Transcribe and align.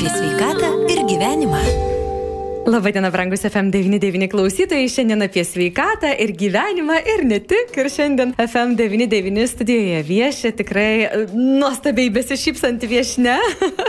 apie 0.00 0.18
sveikatą 0.18 0.69
ir 0.69 0.69
gyvenimą. 0.69 0.69
Labadiena, 2.66 3.08
brangus 3.10 3.40
FM99 3.40 4.26
klausytojai. 4.28 4.88
Šiandien 4.92 5.24
apie 5.24 5.40
sveikatą 5.48 6.10
ir 6.20 6.34
gyvenimą 6.36 6.98
ir 7.08 7.22
ne 7.24 7.38
tik. 7.40 7.72
Ir 7.80 7.86
šiandien 7.88 8.34
FM99 8.36 9.46
studijoje 9.48 10.02
viešia 10.04 10.50
tikrai 10.58 11.08
nuostabiai 11.32 12.10
besišypsanti 12.12 12.90
viešne. 12.90 13.38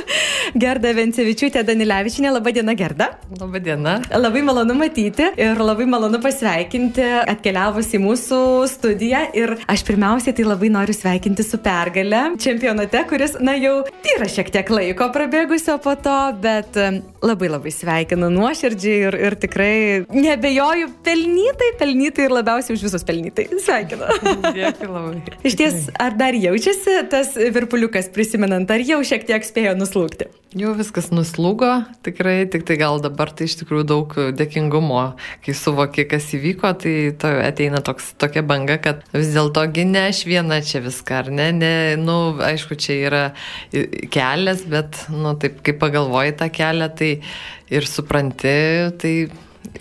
Gerda 0.63 0.93
Vencevičiūtė 0.95 1.65
Danilevičinė. 1.67 2.31
Labadiena, 2.31 2.75
Gerda. 2.79 3.09
Labadiena. 3.41 3.97
Labai 4.15 4.45
malonu 4.47 4.77
matyti 4.79 5.27
ir 5.35 5.59
labai 5.59 5.89
malonu 5.91 6.21
pasveikinti 6.23 7.09
atkeliavus 7.25 7.91
į 7.91 8.01
mūsų 8.05 8.41
studiją. 8.71 9.25
Ir 9.35 9.57
aš 9.67 9.83
pirmiausiai 9.89 10.37
tai 10.37 10.47
labai 10.47 10.71
noriu 10.71 10.95
sveikinti 10.95 11.43
su 11.43 11.59
pergale 11.59 12.23
čempionate, 12.39 13.03
kuris, 13.11 13.35
na 13.43 13.57
jau 13.59 13.81
yra 14.15 14.31
šiek 14.31 14.55
tiek 14.55 14.71
laiko 14.71 15.11
prabėgusio 15.11 15.75
po 15.83 15.97
to, 15.99 16.17
bet 16.39 16.79
labai 17.19 17.51
labai 17.51 17.75
sveikinu 17.75 18.31
nuoširdžiai 18.31 18.60
nuoširdžiai 18.61 19.07
ir, 19.07 19.17
ir 19.27 19.35
tikrai 19.41 20.05
nebejoju 20.13 20.91
pelnytai, 21.05 21.71
pelnytai 21.79 22.27
ir 22.27 22.35
labiausiai 22.35 22.77
už 22.77 22.85
visus 22.85 23.05
pelnytai. 23.07 23.47
Sveikinu. 23.61 24.05
Dėkui 24.53 24.89
labai. 24.89 25.37
Iš 25.43 25.57
ties, 25.57 25.89
ar 25.99 26.15
dar 26.17 26.37
jaučiasi 26.37 27.01
tas 27.09 27.33
virpuliukas 27.35 28.11
prisimenant, 28.13 28.69
ar 28.69 28.83
jau 28.85 29.01
šiek 29.03 29.25
tiek 29.27 29.45
spėjo 29.45 29.75
nuslūgti? 29.79 30.29
Jau 30.51 30.73
viskas 30.75 31.05
nuslūgo, 31.15 31.67
tikrai, 32.03 32.41
tik 32.51 32.65
tai 32.67 32.75
gal 32.75 32.97
dabar 32.99 33.29
tai 33.31 33.45
iš 33.47 33.53
tikrųjų 33.61 33.85
daug 33.87 34.15
dėkingumo, 34.35 35.03
kai 35.45 35.53
suvoki, 35.55 36.03
kas 36.11 36.25
įvyko, 36.35 36.73
tai 36.81 36.95
to 37.15 37.29
ateina 37.39 37.79
toks, 37.79 38.09
tokia 38.19 38.43
banga, 38.43 38.75
kad 38.83 39.05
vis 39.13 39.29
dėlto 39.31 39.63
ne 39.87 40.01
aš 40.09 40.25
viena 40.27 40.57
čia 40.59 40.81
viską, 40.83 41.21
ar 41.21 41.29
ne, 41.31 41.45
ne, 41.55 41.71
nu, 41.95 42.35
aišku, 42.43 42.75
čia 42.75 42.97
yra 42.99 43.21
kelias, 44.11 44.65
bet, 44.67 44.99
nu, 45.07 45.31
taip, 45.39 45.61
kai 45.63 45.71
pagalvoji 45.71 46.35
tą 46.41 46.49
kelią, 46.51 46.89
tai 46.99 47.13
ir 47.71 47.87
supranti, 47.87 48.57
tai 48.99 49.15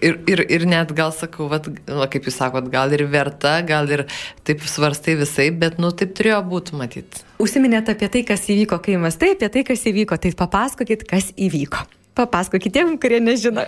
Ir, 0.04 0.18
ir, 0.28 0.42
ir 0.52 0.66
net 0.68 0.90
gal 0.94 1.08
sakau, 1.10 1.46
vat, 1.50 1.64
va, 1.88 2.04
kaip 2.12 2.28
jūs 2.28 2.36
sakot, 2.36 2.68
gal 2.70 2.92
ir 2.92 3.06
verta, 3.10 3.56
gal 3.66 3.88
ir 3.90 4.04
taip 4.46 4.60
svarstai 4.68 5.16
visai, 5.18 5.48
bet, 5.50 5.80
nu, 5.80 5.88
taip 5.90 6.12
turėjo 6.14 6.42
būti 6.52 6.76
matyti. 6.78 7.24
Užsiminėte 7.40 7.94
apie 7.96 8.10
tai, 8.12 8.20
kas 8.28 8.44
įvyko, 8.52 8.76
kai 8.84 8.98
mastai 9.00 9.32
apie 9.32 9.48
tai, 9.48 9.64
kas 9.64 9.86
įvyko, 9.88 10.18
tai 10.20 10.34
papasakokit, 10.36 11.06
kas 11.08 11.32
įvyko. 11.40 11.86
Papasakokit 12.20 12.74
tiem, 12.74 12.92
kurie 13.00 13.20
nežino. 13.20 13.62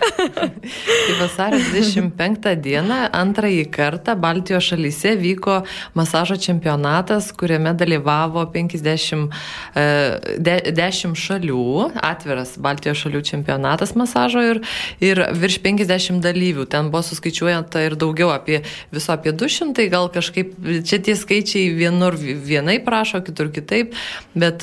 tai 1.05 1.15
vasario 1.17 1.57
25 1.71 2.53
dieną 2.61 2.99
antrąjį 3.09 3.65
kartą 3.73 4.13
Baltijos 4.19 4.67
šalyse 4.69 5.15
vyko 5.17 5.63
masažo 5.97 6.37
čempionatas, 6.37 7.31
kuriame 7.33 7.73
dalyvavo 7.73 8.45
50 8.53 9.33
10 9.73 10.77
e, 10.77 11.21
šalių, 11.23 11.65
atviras 11.97 12.55
Baltijos 12.61 13.01
šalių 13.01 13.23
čempionatas 13.25 13.95
masažo 13.97 14.43
ir, 14.45 14.61
ir 15.01 15.25
virš 15.33 15.59
50 15.65 16.21
dalyvių. 16.23 16.67
Ten 16.69 16.93
buvo 16.93 17.01
suskaičiuojanta 17.09 17.87
ir 17.87 17.97
daugiau 17.99 18.29
apie 18.35 18.61
viso 18.93 19.15
apie 19.15 19.33
200, 19.33 19.89
gal 19.89 20.11
kažkaip 20.13 20.53
čia 20.85 21.01
tie 21.01 21.17
skaičiai 21.17 21.71
vienur 21.73 22.17
vienai 22.21 22.77
prašo, 22.85 23.23
kitur 23.25 23.49
kitaip, 23.53 23.97
bet 24.37 24.61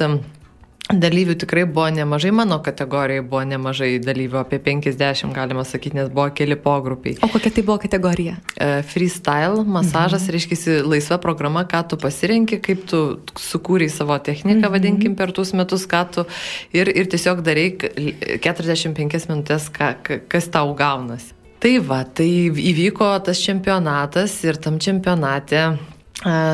Dalyvių 0.91 1.37
tikrai 1.39 1.65
buvo 1.71 1.87
nemažai, 1.95 2.33
mano 2.35 2.59
kategorijai 2.65 3.23
buvo 3.23 3.43
nemažai 3.47 3.93
dalyvių, 4.03 4.41
apie 4.41 4.59
50 4.63 5.35
galima 5.35 5.65
sakyti, 5.67 5.97
nes 6.01 6.11
buvo 6.11 6.27
keli 6.35 6.57
pogrupiai. 6.59 7.19
O 7.23 7.31
kokia 7.31 7.53
tai 7.55 7.65
buvo 7.67 7.79
kategorija? 7.83 8.37
E, 8.57 8.71
freestyle, 8.91 9.65
masažas, 9.65 10.27
mhm. 10.27 10.35
reiškia, 10.37 10.79
laisva 10.87 11.21
programa, 11.23 11.65
ką 11.69 11.85
tu 11.93 12.01
pasirenki, 12.01 12.61
kaip 12.65 12.87
tu 12.91 13.03
sukūrei 13.39 13.91
savo 13.93 14.19
techniką, 14.19 14.59
mhm. 14.65 14.73
vadinkim, 14.75 15.19
per 15.19 15.35
tuos 15.37 15.55
metus, 15.55 15.87
ką 15.91 16.03
tu 16.17 16.27
ir, 16.75 16.91
ir 16.91 17.11
tiesiog 17.11 17.45
darai 17.47 17.69
45 17.79 19.31
minutės, 19.31 19.71
ką, 19.75 19.95
kas 20.31 20.51
tau 20.51 20.75
gaunasi. 20.79 21.37
Tai 21.61 21.75
va, 21.85 22.03
tai 22.09 22.49
įvyko 22.49 23.13
tas 23.27 23.41
čempionatas 23.45 24.39
ir 24.49 24.57
tam 24.65 24.79
čempionate 24.81 25.67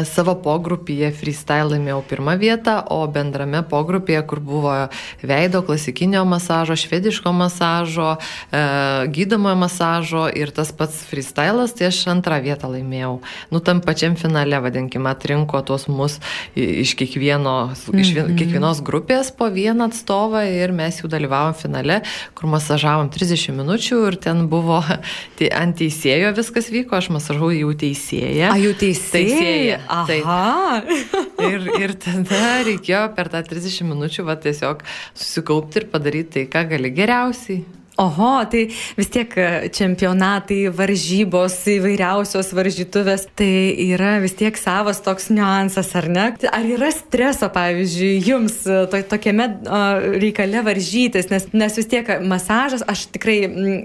Savo 0.07 0.37
pogrupyje 0.39 1.09
freestyle 1.11 1.73
laimėjau 1.73 1.99
pirmą 2.07 2.37
vietą, 2.39 2.77
o 2.95 3.01
bendrame 3.11 3.65
pogrupyje, 3.67 4.21
kur 4.31 4.39
buvo 4.39 4.75
veido 5.27 5.63
klasikinio 5.67 6.23
masažo, 6.23 6.77
švediško 6.79 7.33
masažo, 7.35 8.13
e, 8.55 8.61
gydomojo 9.11 9.57
masažo 9.59 10.29
ir 10.31 10.53
tas 10.55 10.71
pats 10.71 11.01
freestylas, 11.11 11.75
tai 11.75 11.89
aš 11.89 11.99
antrą 12.13 12.39
vietą 12.45 12.71
laimėjau. 12.71 13.17
Nu, 13.51 13.59
tam 13.59 13.81
pačiam 13.83 14.15
finale, 14.15 14.61
vadinkime, 14.63 15.11
atrinko 15.11 15.59
tuos 15.67 15.89
mus 15.91 16.21
iš, 16.55 16.95
kiekvieno, 16.95 17.75
iš 17.91 18.15
mhm. 18.15 18.39
kiekvienos 18.39 18.85
grupės 18.87 19.33
po 19.35 19.51
vieną 19.51 19.91
atstovą 19.91 20.45
ir 20.47 20.71
mes 20.71 21.03
jau 21.03 21.11
dalyvavom 21.11 21.59
finale, 21.59 22.05
kur 22.39 22.53
masažavom 22.55 23.11
30 23.11 23.59
minučių 23.59 23.99
ir 24.13 24.21
ten 24.29 24.47
buvo 24.47 24.79
tai 25.43 25.51
ant 25.51 25.75
teisėjo 25.83 26.31
viskas 26.39 26.71
vyko, 26.71 27.03
aš 27.03 27.11
masažavau 27.19 27.51
jau 27.51 27.75
teisėją. 27.75 28.55
A, 28.55 28.63
jau 28.63 28.71
teisėja? 28.79 29.56
Teisėja. 29.57 29.81
Aha. 29.89 30.05
Taip. 30.07 31.27
Ir, 31.47 31.67
ir 31.79 31.93
tada 32.01 32.43
reikėjo 32.67 33.03
per 33.17 33.29
tą 33.31 33.43
30 33.45 33.85
minučių 33.87 34.25
va, 34.27 34.39
tiesiog 34.41 34.81
susikaupti 35.15 35.83
ir 35.83 35.89
padaryti 35.93 36.33
tai, 36.39 36.45
ką 36.51 36.63
gali 36.73 36.91
geriausiai. 36.97 37.61
Oho, 37.97 38.45
tai 38.45 38.67
vis 38.93 39.09
tiek 39.09 39.33
e, 39.41 39.69
čempionatai, 39.73 40.67
varžybos, 40.77 41.55
įvairiausios 41.79 42.51
varžytuvės, 42.53 43.23
tai 43.39 43.73
yra 43.87 44.19
vis 44.21 44.35
tiek 44.37 44.59
savas 44.61 45.01
toks 45.01 45.31
niuansas, 45.33 45.95
ar 45.97 46.09
ne? 46.13 46.27
Ar 46.53 46.67
yra 46.69 46.91
streso, 46.93 47.49
pavyzdžiui, 47.55 48.11
jums 48.21 48.59
e, 48.69 48.83
to, 48.93 49.01
tokiame 49.09 49.47
reikale 50.21 50.61
varžytis, 50.67 51.31
nes, 51.33 51.47
nes 51.57 51.79
vis 51.81 51.89
tiek 51.89 52.11
masažas, 52.21 52.85
aš 52.85 53.07
tikrai 53.15 53.39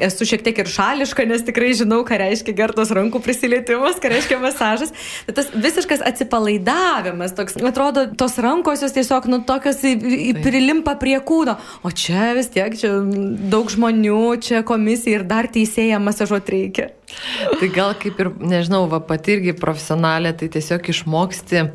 esu 0.10 0.28
šiek 0.28 0.44
tiek 0.44 0.60
ir 0.60 0.74
šališka, 0.74 1.24
nes 1.32 1.48
tikrai 1.48 1.72
žinau, 1.80 2.02
ką 2.04 2.20
reiškia 2.20 2.58
gertos 2.58 2.92
rankų 2.92 3.24
prisilietimas, 3.24 4.02
ką 4.04 4.12
reiškia 4.12 4.42
masažas, 4.44 4.92
bet 5.30 5.40
tas 5.40 5.54
visiškas 5.56 6.04
atsipalaidavimas, 6.12 7.38
toks, 7.40 7.56
atrodo, 7.72 8.10
tos 8.20 8.36
rankos 8.44 8.84
jos 8.84 9.00
tiesiog, 9.00 9.32
nu, 9.32 9.40
tokios 9.48 9.80
prilimpa 10.44 11.00
prie 11.00 11.16
kūno, 11.24 11.56
o 11.88 11.96
čia 11.96 12.34
vis 12.36 12.52
tiek, 12.52 12.76
čia 12.76 12.98
daug 13.56 13.72
žmonių 13.72 14.01
žmonių, 14.02 14.42
čia 14.42 14.64
komisija 14.64 15.20
ir 15.20 15.28
dar 15.28 15.48
teisėja 15.48 16.00
masažuoti 16.00 16.52
reikia. 16.52 16.90
Tai 17.60 17.68
gal 17.76 17.94
kaip 18.00 18.20
ir, 18.20 18.32
nežinau, 18.40 18.88
va 18.88 19.02
pati 19.04 19.36
irgi 19.36 19.54
profesionalė, 19.54 20.34
tai 20.34 20.48
tiesiog 20.48 20.90
išmoksti 20.90 21.72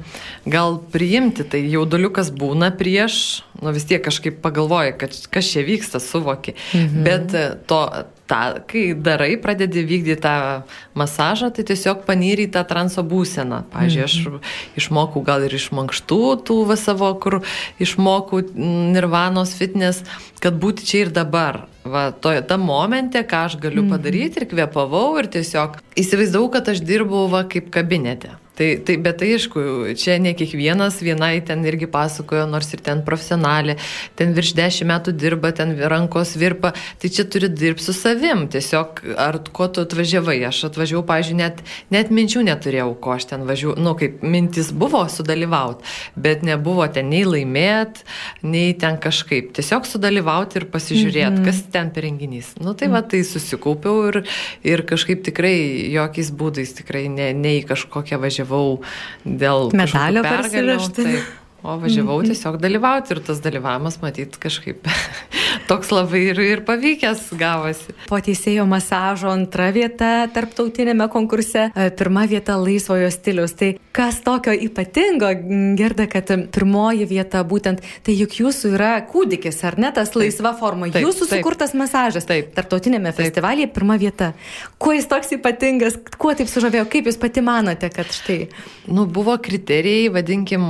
gal 0.47 0.81
priimti, 0.93 1.45
tai 1.45 1.61
jauduliukas 1.69 2.33
būna 2.33 2.73
prieš, 2.77 3.45
nu 3.61 3.73
vis 3.73 3.85
tiek 3.85 4.03
kažkaip 4.03 4.41
pagalvoji, 4.41 4.97
kad 4.99 5.13
kas 5.31 5.53
čia 5.53 5.63
vyksta, 5.67 6.01
suvoki. 6.01 6.57
Mhm. 6.73 7.05
Bet 7.05 7.37
to, 7.69 7.83
tą, 8.27 8.41
kai 8.67 8.95
darai, 8.97 9.37
pradedi 9.37 9.85
vykdyti 9.85 10.23
tą 10.25 10.65
masažą, 10.97 11.53
tai 11.53 11.67
tiesiog 11.69 12.07
panyri 12.09 12.49
į 12.49 12.55
tą 12.57 12.65
transo 12.67 13.05
būseną. 13.05 13.67
Pavyzdžiui, 13.77 14.03
aš 14.09 14.19
mhm. 14.25 14.43
išmokau 14.81 15.23
gal 15.27 15.45
ir 15.45 15.55
iš 15.55 15.69
mankštų 15.77 16.23
tų 16.49 16.59
va 16.73 16.81
savo, 16.81 17.13
kur 17.21 17.43
išmokau 17.79 18.41
nirvanos 18.57 19.55
fitness, 19.59 20.07
kad 20.41 20.57
būti 20.57 20.89
čia 20.89 21.07
ir 21.07 21.15
dabar. 21.15 21.67
Va, 21.93 22.09
to, 22.13 22.33
tam 22.49 22.67
momente, 22.67 23.23
ką 23.23 23.45
aš 23.51 23.59
galiu 23.63 23.85
mhm. 23.85 23.93
padaryti 23.95 24.43
ir 24.43 24.49
kvepavau 24.51 25.15
ir 25.21 25.31
tiesiog 25.37 25.79
įsivaizdavau, 25.97 26.51
kad 26.57 26.73
aš 26.73 26.83
dirbau 26.87 27.27
va 27.33 27.47
kaip 27.51 27.71
kabinete. 27.75 28.35
Tai, 28.57 28.77
tai, 28.81 28.95
bet 28.97 29.19
tai 29.21 29.35
aišku, 29.37 29.61
čia 30.01 30.15
ne 30.17 30.31
kiekvienas, 30.33 31.03
vienai 31.05 31.43
ten 31.45 31.61
irgi 31.69 31.85
pasakojo, 31.93 32.47
nors 32.49 32.71
ir 32.73 32.81
ten 32.81 33.03
profesionalė, 33.05 33.75
ten 34.17 34.31
virš 34.37 34.55
dešimt 34.57 34.89
metų 34.89 35.13
dirba, 35.13 35.51
ten 35.53 35.75
rankos 35.93 36.33
virpa, 36.41 36.71
tai 37.03 37.11
čia 37.13 37.27
turi 37.29 37.51
dirbti 37.53 37.85
su 37.85 37.93
savim. 37.93 38.47
Tiesiog, 38.49 39.03
ar 39.21 39.37
ko 39.53 39.67
tu 39.69 39.85
atvažiavai, 39.85 40.39
aš 40.49 40.63
atvažiavau, 40.71 41.05
pažiūrėjau, 41.11 41.41
net, 41.43 41.61
net 41.93 42.13
minčių 42.17 42.47
neturėjau, 42.49 42.95
ko 43.05 43.13
aš 43.19 43.29
ten 43.35 43.45
važiuoju, 43.45 43.77
nu 43.85 43.93
kaip 44.01 44.25
mintis 44.25 44.73
buvo 44.73 45.05
sudalyvauti, 45.13 45.85
bet 46.17 46.47
nebuvo 46.49 46.89
ten 46.89 47.13
nei 47.13 47.29
laimėt, 47.29 48.07
nei 48.41 48.73
ten 48.81 48.97
kažkaip. 48.97 49.53
Tiesiog 49.61 49.85
sudalyvauti 49.85 50.63
ir 50.63 50.69
pasižiūrėti, 50.73 51.29
mm 51.29 51.43
-hmm. 51.43 51.53
kas 51.53 51.61
ten 51.77 51.93
per 51.95 52.07
renginys. 52.09 52.53
Nu 52.63 52.75
tai 52.79 52.91
va, 52.93 53.05
tai 53.07 53.23
susikaupiau 53.29 54.05
ir, 54.11 54.23
ir 54.67 54.85
kažkaip 54.89 55.25
tikrai 55.31 55.57
jokiais 55.95 56.33
būdais 56.43 56.77
tikrai 56.81 57.07
ne, 57.13 57.33
ne 57.37 57.59
į 57.61 57.67
kažkokią 57.71 58.21
važiavau 58.23 58.79
dėl 59.25 59.71
medalio 59.77 60.25
persivežti. 60.27 61.21
O 61.65 61.77
važiavau 61.81 62.19
mhm. 62.21 62.31
tiesiog 62.31 62.59
dalyvauti 62.61 63.15
ir 63.15 63.21
tas 63.25 63.41
dalyvavimas, 63.43 63.97
matyt, 64.03 64.37
kažkaip 64.41 64.87
toks 65.71 65.91
labai 65.95 66.21
ir, 66.31 66.41
ir 66.45 66.63
pavykęs 66.67 67.31
gavosi. 67.41 67.95
Po 68.11 68.21
teisėjo 68.23 68.67
masažo 68.69 69.33
antra 69.33 69.71
vieta 69.75 70.29
tarptautinėme 70.35 71.09
konkurse, 71.13 71.71
e, 71.73 71.89
pirma 71.97 72.27
vieta 72.29 72.59
laisvojo 72.61 73.09
stilius. 73.15 73.57
Tai 73.59 73.73
kas 73.97 74.21
tokio 74.27 74.53
ypatingo, 74.53 75.33
gerda, 75.79 76.07
kad 76.13 76.31
pirmoji 76.55 77.09
vieta 77.09 77.41
būtent, 77.49 77.81
tai 78.05 78.15
juk 78.19 78.37
jūsų 78.43 78.75
yra 78.77 78.93
kūdikis, 79.09 79.63
ar 79.67 79.79
ne 79.81 79.91
tas 79.97 80.13
laisva 80.15 80.53
forma, 80.61 80.91
taip, 80.93 81.07
jūsų 81.07 81.25
taip, 81.25 81.41
sukurtas 81.41 81.75
masažas. 81.79 82.29
Taip. 82.29 82.53
Tarptautinėme 82.57 83.11
taip. 83.11 83.25
festivalyje 83.25 83.73
pirma 83.73 83.97
vieta. 84.01 84.35
Kuo 84.79 84.95
jis 84.95 85.09
toks 85.11 85.33
ypatingas, 85.39 85.97
kuo 86.21 86.37
taip 86.37 86.53
sužavėjo, 86.53 86.87
kaip 86.93 87.11
jūs 87.11 87.19
pati 87.21 87.43
manote, 87.45 87.91
kad 87.95 88.13
štai. 88.13 88.39
Nu, 88.87 89.09
buvo 89.11 89.35
kriterijai, 89.43 90.13
vadinkim, 90.15 90.63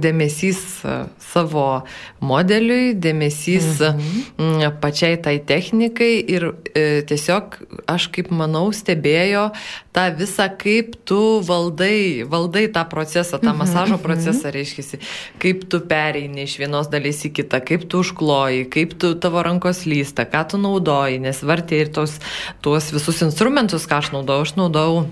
dėmesys 0.00 0.60
e, 0.84 0.94
savo 1.22 1.84
modeliui, 2.24 2.94
dėmesys 2.98 3.68
mhm. 3.86 4.64
pačiai 4.82 5.18
tai 5.22 5.38
technikai 5.46 6.12
ir 6.20 6.50
e, 6.74 7.02
tiesiog 7.06 7.56
aš 7.90 8.08
kaip 8.14 8.32
manau 8.34 8.68
stebėjo 8.74 9.50
tą 9.96 10.06
visą, 10.18 10.48
kaip 10.60 10.94
tu 11.08 11.20
valdai, 11.46 12.26
valdai 12.30 12.66
tą 12.72 12.84
procesą, 12.90 13.38
tą 13.38 13.52
mhm. 13.52 13.62
masažo 13.62 13.96
mhm. 13.98 14.04
procesą, 14.04 14.52
reiškia, 14.54 15.00
kaip 15.42 15.64
tu 15.70 15.82
pereini 15.86 16.46
iš 16.46 16.58
vienos 16.62 16.90
dalies 16.92 17.24
į 17.26 17.32
kitą, 17.40 17.62
kaip 17.64 17.88
tu 17.90 18.04
užkloji, 18.04 18.68
kaip 18.72 18.94
tu 19.00 19.14
tavo 19.20 19.42
rankos 19.46 19.84
lysta, 19.88 20.26
ką 20.28 20.44
tu 20.52 20.60
naudoji, 20.62 21.22
nes 21.22 21.42
vartė 21.46 21.84
ir 21.84 21.94
tos, 21.94 22.18
tuos 22.64 22.92
visus 22.94 23.24
instrumentus, 23.26 23.88
ką 23.90 24.02
aš 24.02 24.14
naudojau, 24.16 24.46
aš 24.46 24.56
naudojau 24.60 25.02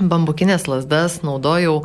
bambukinės 0.00 0.66
lasdas, 0.70 1.18
naudojau, 1.26 1.82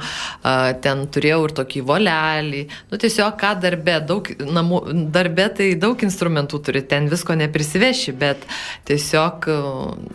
ten 0.84 1.06
turėjau 1.14 1.42
ir 1.48 1.56
tokį 1.60 1.84
volelį, 1.90 2.64
nu 2.92 3.00
tiesiog 3.02 3.38
ką 3.42 3.54
darbe, 3.64 3.98
daug 4.08 4.30
namų, 4.44 4.82
darbe 5.14 5.48
tai 5.58 5.70
daug 5.80 6.00
instrumentų 6.06 6.62
turi, 6.66 6.84
ten 6.88 7.10
visko 7.12 7.38
neprisiveši, 7.40 8.16
bet 8.20 8.48
tiesiog 8.90 9.50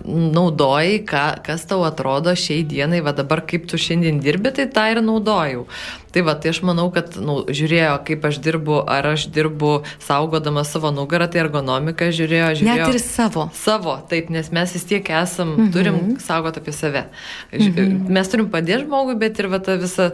naudoji, 0.06 1.02
ką, 1.08 1.26
kas 1.46 1.66
tau 1.70 1.84
atrodo 1.88 2.34
šiai 2.38 2.64
dienai, 2.68 3.02
va 3.04 3.14
dabar 3.16 3.44
kaip 3.48 3.68
tu 3.70 3.80
šiandien 3.80 4.22
dirbi, 4.24 4.54
tai 4.54 4.68
tą 4.72 4.88
ir 4.94 5.02
naudojau. 5.04 5.66
Tai 6.14 6.24
va, 6.26 6.34
tai 6.40 6.52
aš 6.54 6.62
manau, 6.66 6.88
kad 6.94 7.18
nu, 7.20 7.40
žiūrėjo, 7.48 7.94
kaip 8.08 8.26
aš 8.28 8.40
dirbu, 8.44 8.80
ar 8.88 9.10
aš 9.14 9.28
dirbu 9.34 9.72
saugodama 10.04 10.64
savo 10.68 10.92
nugarą, 10.94 11.28
tai 11.30 11.42
ergonomika 11.44 12.10
žiūrėjo, 12.14 12.52
žiūrėjo. 12.62 12.88
Net 12.88 12.94
ir 12.96 13.02
savo. 13.02 13.48
Savo, 13.56 13.98
taip, 14.10 14.32
nes 14.32 14.52
mes 14.54 14.76
vis 14.76 14.88
tiek 14.88 15.12
esam, 15.22 15.54
mhm. 15.56 15.72
turim 15.74 16.00
saugoti 16.22 16.64
apie 16.64 16.76
save. 16.76 17.06
Mhm 17.52 18.08
mes 18.18 18.30
turim 18.30 18.48
padėti 18.52 18.84
žmogui, 18.84 19.16
bet 19.20 19.38
ir 19.40 19.50
va 19.52 19.60
ta 19.62 19.78
visa. 19.80 20.12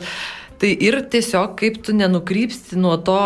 Tai 0.64 0.70
ir 0.80 0.94
tiesiog 1.12 1.58
kaip 1.60 1.74
tu 1.84 1.92
nenukrypsti 1.92 2.78
nuo 2.80 2.94
to 3.04 3.18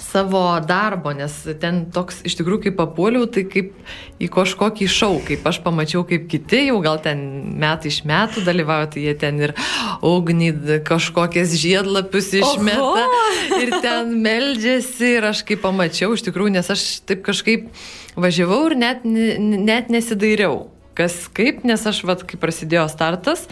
savo 0.00 0.40
darbo, 0.64 1.10
nes 1.12 1.34
ten 1.60 1.82
toks 1.92 2.22
iš 2.24 2.38
tikrųjų 2.38 2.62
kaip 2.62 2.78
papuoliau, 2.78 3.26
tai 3.28 3.42
kaip 3.52 3.74
į 4.16 4.30
kažkokį 4.32 4.88
šau, 4.88 5.18
kaip 5.26 5.44
aš 5.44 5.58
pamačiau, 5.66 6.06
kaip 6.08 6.24
kiti 6.32 6.62
jau 6.70 6.78
gal 6.80 6.96
ten 7.04 7.20
metai 7.60 7.92
iš 7.92 7.98
metų 8.08 8.46
dalyvauja, 8.46 8.88
tai 8.94 9.02
jie 9.04 9.12
ten 9.20 9.42
ir 9.44 9.52
ugnį 10.00 10.80
kažkokias 10.88 11.52
žiedlapius 11.60 12.30
išmeta 12.40 12.86
Oho! 12.86 13.26
ir 13.60 13.76
ten 13.84 14.16
meldžiasi 14.24 15.18
ir 15.18 15.28
aš 15.34 15.44
kaip 15.50 15.60
pamačiau 15.66 16.16
iš 16.16 16.24
tikrųjų, 16.30 16.54
nes 16.56 16.72
aš 16.72 16.86
taip 17.04 17.20
kažkaip 17.28 17.68
važiavau 18.16 18.62
ir 18.70 18.78
net, 18.80 19.04
net 19.04 19.92
nesidairiau 19.92 20.70
kas 20.96 21.18
kaip, 21.36 21.62
nes 21.68 21.82
aš, 21.88 22.02
vat, 22.08 22.24
kai 22.28 22.38
prasidėjo 22.40 22.86
startas, 22.92 23.46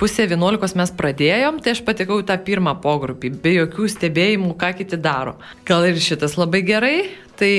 pusė 0.00 0.26
11 0.28 0.78
mes 0.78 0.94
pradėjom, 0.98 1.60
tai 1.64 1.76
aš 1.76 1.84
patekau 1.86 2.20
į 2.22 2.26
tą 2.28 2.38
pirmą 2.44 2.74
pogrupį, 2.82 3.32
be 3.42 3.54
jokių 3.58 3.90
stebėjimų, 3.94 4.54
ką 4.58 4.72
kiti 4.80 4.98
daro. 5.00 5.38
Gal 5.68 5.86
ir 5.88 6.00
šitas 6.02 6.38
labai 6.40 6.64
gerai, 6.66 6.96
tai 7.38 7.52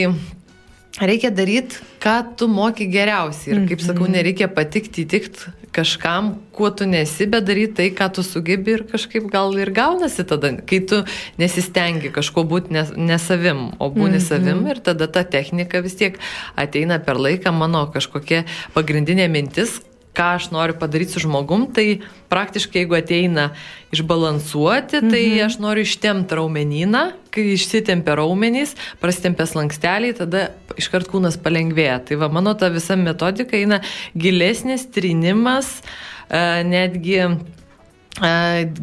reikia 1.00 1.32
daryti, 1.32 1.80
ką 2.04 2.18
tu 2.40 2.50
moki 2.52 2.90
geriausiai. 2.92 3.56
Ir 3.56 3.66
kaip 3.72 3.86
sakau, 3.86 4.08
mhm. 4.08 4.20
nereikia 4.20 4.52
patikti, 4.52 5.08
įtikti 5.08 5.59
kažkam, 5.80 6.34
kuo 6.56 6.70
tu 6.76 6.86
nesi, 6.90 7.28
bet 7.32 7.48
daryti 7.48 7.76
tai, 7.80 7.90
ką 7.96 8.10
tu 8.18 8.24
sugebi 8.26 8.76
ir 8.76 8.86
kažkaip 8.90 9.30
gal 9.32 9.56
ir 9.58 9.72
gaunasi 9.76 10.26
tada, 10.28 10.52
kai 10.70 10.82
tu 10.92 11.02
nesistengi 11.40 12.12
kažko 12.16 12.44
būti 12.52 12.76
ne, 12.76 12.86
ne 13.10 13.20
savim, 13.22 13.70
o 13.80 13.90
būni 13.90 14.18
mm 14.18 14.22
-hmm. 14.22 14.28
savim 14.30 14.68
ir 14.68 14.84
tada 14.84 15.08
ta 15.08 15.24
technika 15.24 15.82
vis 15.86 15.96
tiek 15.96 16.20
ateina 16.56 17.00
per 17.00 17.16
laiką 17.16 17.52
mano 17.56 17.86
kažkokia 17.94 18.44
pagrindinė 18.76 19.30
mintis, 19.32 19.80
ką 20.20 20.34
aš 20.36 20.50
noriu 20.52 20.76
padaryti 20.76 21.16
su 21.16 21.24
žmogum, 21.24 21.70
tai 21.72 22.02
praktiškai 22.32 22.84
jeigu 22.84 22.98
ateina 22.98 23.50
išbalansuoti, 23.96 25.00
tai 25.06 25.24
mhm. 25.24 25.46
aš 25.48 25.58
noriu 25.64 25.86
ištemti 25.88 26.36
raumenyną, 26.36 27.06
kai 27.34 27.46
išsitempia 27.56 28.18
raumenys, 28.20 28.76
prastempia 29.00 29.48
slanksteliai, 29.50 30.18
tada 30.18 30.50
iškart 30.80 31.08
kūnas 31.10 31.40
palengvėja. 31.42 32.02
Tai 32.10 32.20
va, 32.26 32.30
mano 32.34 32.54
ta 32.60 32.72
visa 32.74 33.00
metodika 33.00 33.58
eina 33.58 33.80
gilesnis 34.18 34.86
trinimas, 34.94 35.80
e, 36.28 36.44
netgi 36.68 37.24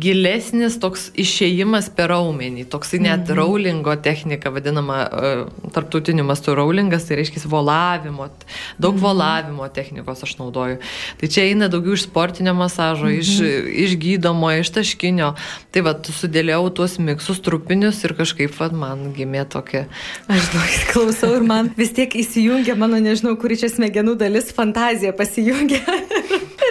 gilesnis 0.00 0.78
toks 0.80 1.10
išėjimas 1.18 1.90
per 1.92 2.08
raumenį, 2.08 2.64
toksai 2.72 3.00
net 3.02 3.20
mm 3.20 3.24
-hmm. 3.26 3.36
raulingo 3.36 3.96
technika 3.96 4.50
vadinama, 4.50 5.08
tarptautiniu 5.74 6.24
mastu 6.24 6.54
raulingas, 6.54 7.04
tai 7.04 7.16
reiškia 7.16 7.42
volavimo, 7.44 8.28
daug 8.78 8.94
mm 8.94 8.98
-hmm. 8.98 9.02
volavimo 9.02 9.68
technikos 9.68 10.22
aš 10.22 10.38
naudoju. 10.38 10.78
Tai 11.20 11.28
čia 11.28 11.44
eina 11.44 11.68
daugiau 11.68 11.92
iš 11.92 12.02
sportinio 12.02 12.54
masažo, 12.54 13.06
mm 13.06 13.12
-hmm. 13.12 13.18
iš, 13.18 13.90
iš 13.90 13.96
gydomo, 13.98 14.60
iš 14.60 14.70
taškinio. 14.70 15.34
Tai 15.70 15.80
va, 15.80 15.92
sudėliau 15.92 16.70
tuos 16.70 16.98
miksus 16.98 17.40
trupinius 17.40 18.04
ir 18.04 18.14
kažkaip 18.14 18.60
va, 18.60 18.70
man 18.72 19.12
gimė 19.12 19.44
tokia. 19.44 19.84
Aš 20.28 20.52
daug 20.52 20.92
klausau 20.92 21.36
ir 21.36 21.42
man 21.42 21.70
vis 21.76 21.92
tiek 21.92 22.14
įsijungia 22.14 22.74
mano, 22.74 22.96
nežinau, 22.96 23.36
kuri 23.36 23.56
čia 23.56 23.68
smegenų 23.68 24.14
dalis, 24.14 24.52
fantazija 24.52 25.12
pasijungia. 25.12 25.80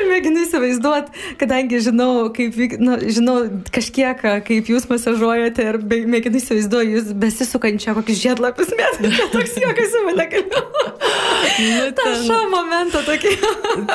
Mėginu 0.09 0.43
įsivaizduoti, 0.45 1.25
kadangi 1.41 1.81
žinau, 1.85 2.29
kaip, 2.35 2.57
nu, 2.81 2.97
žinau 3.03 3.37
kažkiek, 3.75 4.21
kaip 4.47 4.71
jūs 4.71 4.87
masažuojate 4.91 5.69
ir 5.71 5.79
mėginu 5.83 6.41
įsivaizduoti 6.41 6.95
jūs 6.97 7.13
besisukančią 7.25 7.95
kokius 7.97 8.21
žiedlapius 8.23 8.73
mėtate. 8.75 9.13
Toks 9.35 9.57
juokas 9.61 9.99
į 9.99 10.05
mane 10.09 10.29
galiu. 10.33 10.65
Nu, 11.55 11.91
Ta 11.97 12.09
šio 12.23 12.39
momento 12.49 13.01
tokie. 13.05 13.37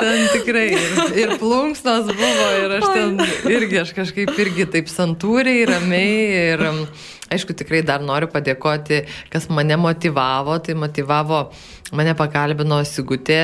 ten 0.00 0.26
tikrai 0.32 0.66
ir, 0.74 1.14
ir 1.18 1.36
plunksnos 1.40 2.08
buvo 2.08 2.48
ir 2.62 2.76
aš 2.78 2.86
ten 2.94 3.20
irgi, 3.50 3.80
aš 3.84 3.94
kažkaip 3.96 4.32
irgi 4.40 4.68
taip 4.70 4.90
santūriai, 4.92 5.66
ramiai 5.68 6.20
ir 6.54 6.66
aišku, 7.30 7.56
tikrai 7.56 7.82
dar 7.86 8.04
noriu 8.04 8.30
padėkoti, 8.32 9.04
kas 9.32 9.48
mane 9.52 9.78
motivavo, 9.80 10.58
tai 10.64 10.76
motivavo 10.78 11.44
Mane 11.90 12.12
pakalbino 12.14 12.78
Sigutė 12.86 13.38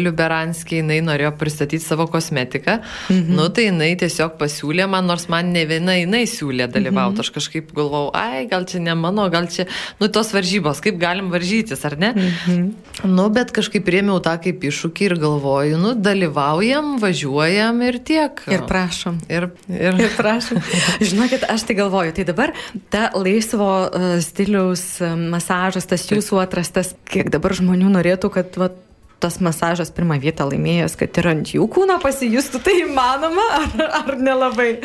Liuberanskė, 0.00 0.78
jinai 0.80 0.98
norėjo 1.04 1.32
pristatyti 1.36 1.84
savo 1.84 2.06
kosmetiką. 2.10 2.78
Mhm. 3.12 3.34
Nu, 3.36 3.48
tai 3.52 3.66
jinai 3.68 3.90
tiesiog 4.00 4.38
pasiūlė 4.40 4.86
man, 4.88 5.08
nors 5.10 5.28
man 5.32 5.52
ne 5.52 5.66
viena 5.68 5.98
jinai 5.98 6.24
siūlė 6.30 6.70
dalyvauti. 6.72 7.20
Mhm. 7.20 7.24
Aš 7.26 7.32
kažkaip 7.36 7.72
galvau, 7.76 8.06
ai, 8.16 8.46
gal 8.48 8.64
čia 8.68 8.80
ne 8.80 8.96
mano, 8.96 9.26
gal 9.32 9.48
čia, 9.52 9.66
nu, 10.00 10.08
tos 10.12 10.32
varžybos, 10.32 10.80
kaip 10.84 10.96
galim 11.00 11.28
varžytis, 11.32 11.84
ar 11.88 11.98
ne? 12.00 12.14
Mhm. 12.16 12.64
Nu, 13.12 13.28
bet 13.32 13.52
kažkaip 13.52 13.84
priemiau 13.84 14.22
tą 14.24 14.38
kaip 14.40 14.64
iššūkį 14.64 15.10
ir 15.10 15.16
galvoju, 15.20 15.80
nu, 15.82 15.92
dalyvaujam, 15.98 16.96
važiuojam 17.02 17.84
ir 17.84 18.00
tiek. 18.00 18.40
Ir 18.48 18.64
prašom. 18.68 19.20
Ir, 19.28 19.50
ir... 19.68 20.00
ir 20.06 20.16
prašom. 20.16 20.64
Žinokit, 21.02 21.44
aš 21.44 21.68
tai 21.68 21.76
galvoju, 21.76 22.16
tai 22.16 22.24
dabar 22.28 22.56
ta 22.92 23.10
laisvo 23.22 23.70
uh, 23.86 24.08
stiliaus 24.22 24.84
uh, 25.02 25.16
masažas, 25.16 25.88
tas 25.88 26.06
jūsų 26.10 26.40
atrastas, 26.42 26.94
kiek 27.10 27.30
dabar 27.32 27.54
žmonių 27.58 27.72
žmonių 27.72 27.90
norėtų, 27.96 28.30
kad 28.32 28.56
va, 28.60 28.70
tas 29.22 29.40
masažas 29.40 29.92
pirmą 29.94 30.20
vietą 30.20 30.48
laimėjęs, 30.50 30.96
kad 30.98 31.18
ir 31.18 31.28
ant 31.30 31.52
jų 31.54 31.68
kūno 31.70 31.98
pasijustų, 32.02 32.62
tai 32.62 32.82
įmanoma 32.84 33.44
ar, 33.58 33.84
ar 34.02 34.16
nelabai? 34.18 34.80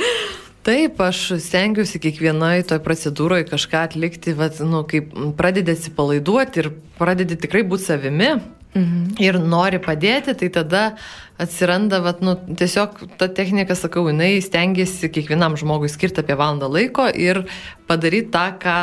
Taip, 0.67 1.00
aš 1.00 1.39
stengiuosi 1.39 2.00
kiekvienoje 2.03 2.65
toje 2.67 2.83
procedūroje 2.83 3.47
kažką 3.47 3.85
atlikti, 3.88 4.35
vat, 4.35 4.59
nu, 4.59 4.83
kaip 4.88 5.13
pradedi 5.39 5.73
atsipalaiduoti 5.77 6.63
ir 6.63 6.71
pradedi 7.00 7.38
tikrai 7.39 7.63
būti 7.63 7.88
savimi 7.88 8.33
mhm. 8.35 9.15
ir 9.23 9.39
nori 9.39 9.79
padėti, 9.79 10.35
tai 10.38 10.51
tada 10.53 10.83
atsiranda, 11.41 12.00
vat, 12.01 12.22
nu, 12.25 12.36
tiesiog 12.58 13.03
ta 13.17 13.27
technika, 13.29 13.75
sakau, 13.77 14.08
jinai 14.10 14.38
stengiasi 14.41 15.10
kiekvienam 15.13 15.58
žmogui 15.60 15.89
skirti 15.91 16.24
apie 16.24 16.38
valandą 16.38 16.70
laiko 16.72 17.08
ir 17.13 17.44
padaryti 17.88 18.32
tą, 18.34 18.46
ką 18.60 18.77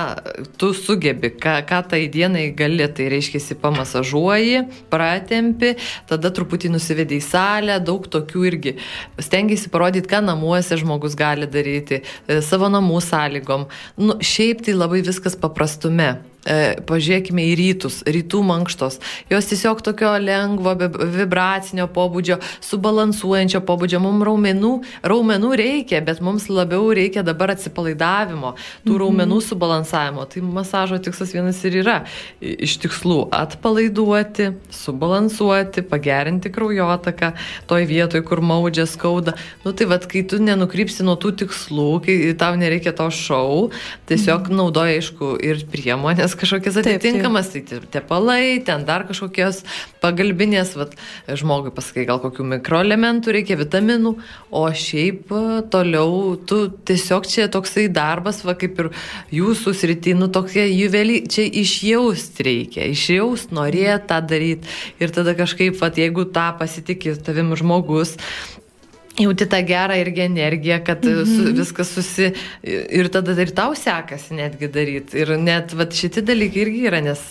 tu 0.59 0.73
sugebi, 0.75 1.33
ką, 1.41 1.59
ką 1.69 1.81
tai 1.91 2.07
dienai 2.09 2.49
gali. 2.57 2.87
Tai 2.95 3.07
reiškia, 3.11 3.57
pamasažuoji, 3.61 4.65
pratempi, 4.93 5.75
tada 6.09 6.31
truputį 6.35 6.73
nusivedi 6.75 7.19
į 7.21 7.25
salę, 7.25 7.79
daug 7.85 8.07
tokių 8.11 8.45
irgi. 8.51 8.77
Stengiasi 9.23 9.73
parodyti, 9.73 10.11
ką 10.11 10.23
namuose 10.25 10.79
žmogus 10.81 11.17
gali 11.19 11.49
daryti, 11.51 12.03
e, 12.29 12.41
savo 12.45 12.71
namų 12.73 13.01
sąlygom. 13.05 13.67
Nu, 14.01 14.19
šiaip 14.21 14.65
tai 14.67 14.77
labai 14.77 15.03
viskas 15.07 15.37
paprastume 15.41 16.13
e, 16.45 16.77
pažiūrėkime 16.89 17.45
į 17.51 17.55
rytus, 17.61 18.01
rytų 18.07 18.43
mankštos. 18.47 19.01
Jos 19.33 19.49
tiesiog 19.51 19.83
tokio 19.85 20.13
lengvo, 20.21 20.75
vibracinio 21.17 21.89
pobūdžio, 21.93 22.39
subalansuojančio 22.65 23.61
pobūdžio. 23.67 24.01
Mums 24.05 24.25
raumenų, 24.29 24.73
raumenų 25.07 25.51
reikia, 25.59 26.01
bet 26.05 26.23
mums 26.25 26.49
labiau 26.53 26.91
reikia 26.97 27.25
dabar 27.27 27.55
atsipalaidavimo, 27.55 28.55
tų 28.85 28.93
mhm. 28.93 29.01
raumenų 29.03 29.41
subalansavimo. 29.45 30.27
Tai 30.31 30.45
masažo 30.47 31.01
tikslas 31.03 31.35
vienas 31.35 31.61
ir 31.67 31.81
yra. 31.83 31.97
Iš 32.41 32.77
tikslų 32.85 33.29
atpalaiduoti, 33.35 34.53
subalansuoti, 34.75 35.85
pagerinti 35.89 36.53
kraujotaką 36.55 37.33
toj 37.71 37.89
vietoj, 37.91 38.25
kur 38.27 38.43
maudžia 38.45 38.87
skauda. 38.91 39.37
Nu 39.65 39.75
tai 39.77 39.89
vad, 39.91 40.07
kai 40.11 40.25
tu 40.29 40.41
nenukrypsi 40.43 41.07
nuo 41.07 41.17
tų 41.21 41.35
tikslų, 41.45 41.89
kai 42.05 42.19
tau 42.39 42.55
nereikia 42.61 42.95
to 42.97 43.09
šau, 43.15 43.71
tiesiog 44.11 44.49
mhm. 44.49 44.61
naudoja, 44.61 44.99
aišku, 44.99 45.35
ir 45.43 45.65
priemonės 45.71 46.37
kažkokias 46.39 46.79
atitinkamas, 46.83 47.51
taip, 47.53 47.69
taip. 47.71 47.87
tai 47.89 48.01
tepalai, 48.05 48.61
ten 48.65 48.85
dar 48.85 49.07
kažkokios 49.09 49.63
pagalbinės, 50.03 50.75
vad, 50.77 50.95
žmogui 51.29 51.73
pasakai, 51.75 52.05
gal 52.09 52.21
kokį 52.23 52.34
kokių 52.35 52.47
mikroelementų, 52.59 53.33
reikia 53.39 53.57
vitaminų, 53.61 54.15
o 54.51 54.63
šiaip 54.75 55.31
e, 55.31 55.43
toliau 55.71 56.35
tu 56.49 56.67
tiesiog 56.87 57.29
čia 57.31 57.47
toksai 57.53 57.87
darbas, 57.93 58.43
va 58.45 58.57
kaip 58.59 58.81
ir 58.83 58.91
jūsų 59.35 59.75
sritinų, 59.79 60.31
tokie 60.35 60.67
juvelį, 60.67 61.23
čia 61.31 61.47
išjaust 61.47 62.43
reikia, 62.45 62.89
išjaust, 62.91 63.55
norėt 63.55 64.09
tą 64.11 64.19
daryti 64.25 64.67
ir 64.99 65.15
tada 65.15 65.37
kažkaip, 65.39 65.79
va 65.79 65.93
jeigu 65.95 66.27
tą 66.35 66.51
pasitikė 66.59 67.15
tavim 67.23 67.55
žmogus, 67.59 68.17
jauti 69.21 69.47
tą 69.47 69.63
gerą 69.63 69.95
irgi 70.01 70.27
energiją, 70.27 70.81
kad 70.85 71.05
mm 71.05 71.23
-hmm. 71.23 71.37
su, 71.37 71.55
viskas 71.55 71.95
susi... 71.95 72.33
Ir 72.91 73.09
tada 73.09 73.33
ir 73.43 73.51
tau 73.55 73.75
sekasi 73.75 74.35
netgi 74.35 74.69
daryti. 74.69 75.19
Ir 75.19 75.39
net 75.39 75.73
vat, 75.73 75.95
šitie 75.95 76.23
dalykai 76.23 76.67
irgi 76.67 76.87
yra, 76.91 77.01
nes 77.01 77.23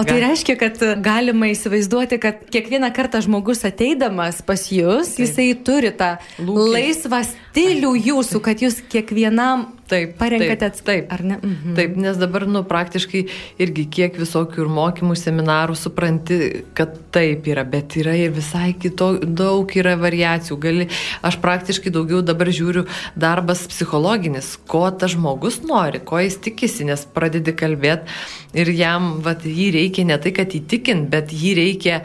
O 0.00 0.04
tai 0.08 0.16
reiškia, 0.22 0.56
kad 0.60 0.80
galima 1.04 1.50
įsivaizduoti, 1.52 2.18
kad 2.22 2.40
kiekvieną 2.52 2.88
kartą 2.96 3.20
žmogus 3.24 3.60
ateidamas 3.68 4.40
pas 4.46 4.62
jūs, 4.72 5.12
Taip. 5.14 5.26
jisai 5.26 5.48
turi 5.66 5.92
tą 5.92 6.14
Lūkis. 6.40 6.72
laisvą 6.74 7.20
stilių 7.50 7.92
jūsų, 7.98 8.40
kad 8.44 8.62
jūs 8.62 8.80
kiekvienam 8.90 9.68
Taip, 9.90 10.12
parenkate 10.20 10.68
taip, 10.70 10.84
taip, 10.86 11.06
ar 11.10 11.22
ne? 11.26 11.36
Mhm. 11.42 11.74
Taip, 11.74 11.96
nes 11.98 12.18
dabar, 12.20 12.44
nu, 12.46 12.62
praktiškai 12.66 13.24
irgi 13.64 13.86
kiek 13.90 14.18
visokių 14.20 14.62
ir 14.62 14.70
mokymų, 14.70 15.16
seminarų 15.18 15.74
supranti, 15.78 16.38
kad 16.78 16.94
taip 17.14 17.48
yra, 17.50 17.64
bet 17.66 17.96
yra 17.98 18.14
ir 18.14 18.30
visai 18.36 18.70
kito, 18.78 19.16
daug 19.24 19.74
yra 19.74 19.96
variacijų. 19.98 20.58
Gali, 20.62 20.86
aš 21.26 21.40
praktiškai 21.42 21.90
daugiau 21.94 22.22
dabar 22.22 22.52
žiūriu 22.54 22.86
darbas 23.18 23.64
psichologinis, 23.72 24.54
ko 24.70 24.86
tas 24.94 25.16
žmogus 25.16 25.58
nori, 25.66 26.02
ko 26.06 26.22
jis 26.22 26.38
tikisi, 26.46 26.86
nes 26.86 27.02
pradedi 27.10 27.56
kalbėti 27.58 28.06
ir 28.54 28.70
jam, 28.78 29.16
vad, 29.24 29.42
jį 29.42 29.72
reikia 29.74 30.06
ne 30.06 30.18
tai, 30.22 30.30
kad 30.38 30.54
įtikint, 30.54 31.10
bet 31.10 31.34
jį 31.34 31.56
reikia 31.58 32.04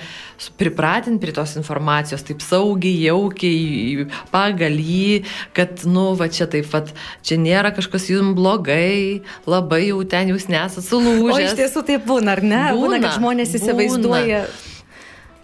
pripratinti 0.59 1.21
prie 1.21 1.33
tos 1.33 1.55
informacijos, 1.55 2.25
taip 2.27 2.41
saugiai, 2.43 2.97
jaukiai, 3.07 4.05
pagal 4.33 4.75
jį, 4.81 5.23
kad, 5.57 5.83
nu, 5.89 6.07
va 6.19 6.29
čia 6.31 6.47
taip, 6.51 6.69
va, 6.71 6.83
čia 7.25 7.39
nėra 7.41 7.73
kažkas 7.75 8.09
jums 8.11 8.37
blogai, 8.37 9.23
labai 9.49 9.81
jau 9.87 10.01
ten 10.09 10.33
jūs 10.33 10.47
nesate 10.51 10.85
sulūžę. 10.87 11.33
O 11.33 11.41
iš 11.43 11.57
tiesų 11.59 11.85
taip 11.87 12.07
būna, 12.07 12.37
ar 12.37 12.43
ne? 12.45 12.63
Būna, 12.75 12.97
būna 12.97 13.01
kad 13.03 13.19
žmonės 13.19 13.55
įsivaizduoja. 13.59 14.45
Būna. 14.47 14.73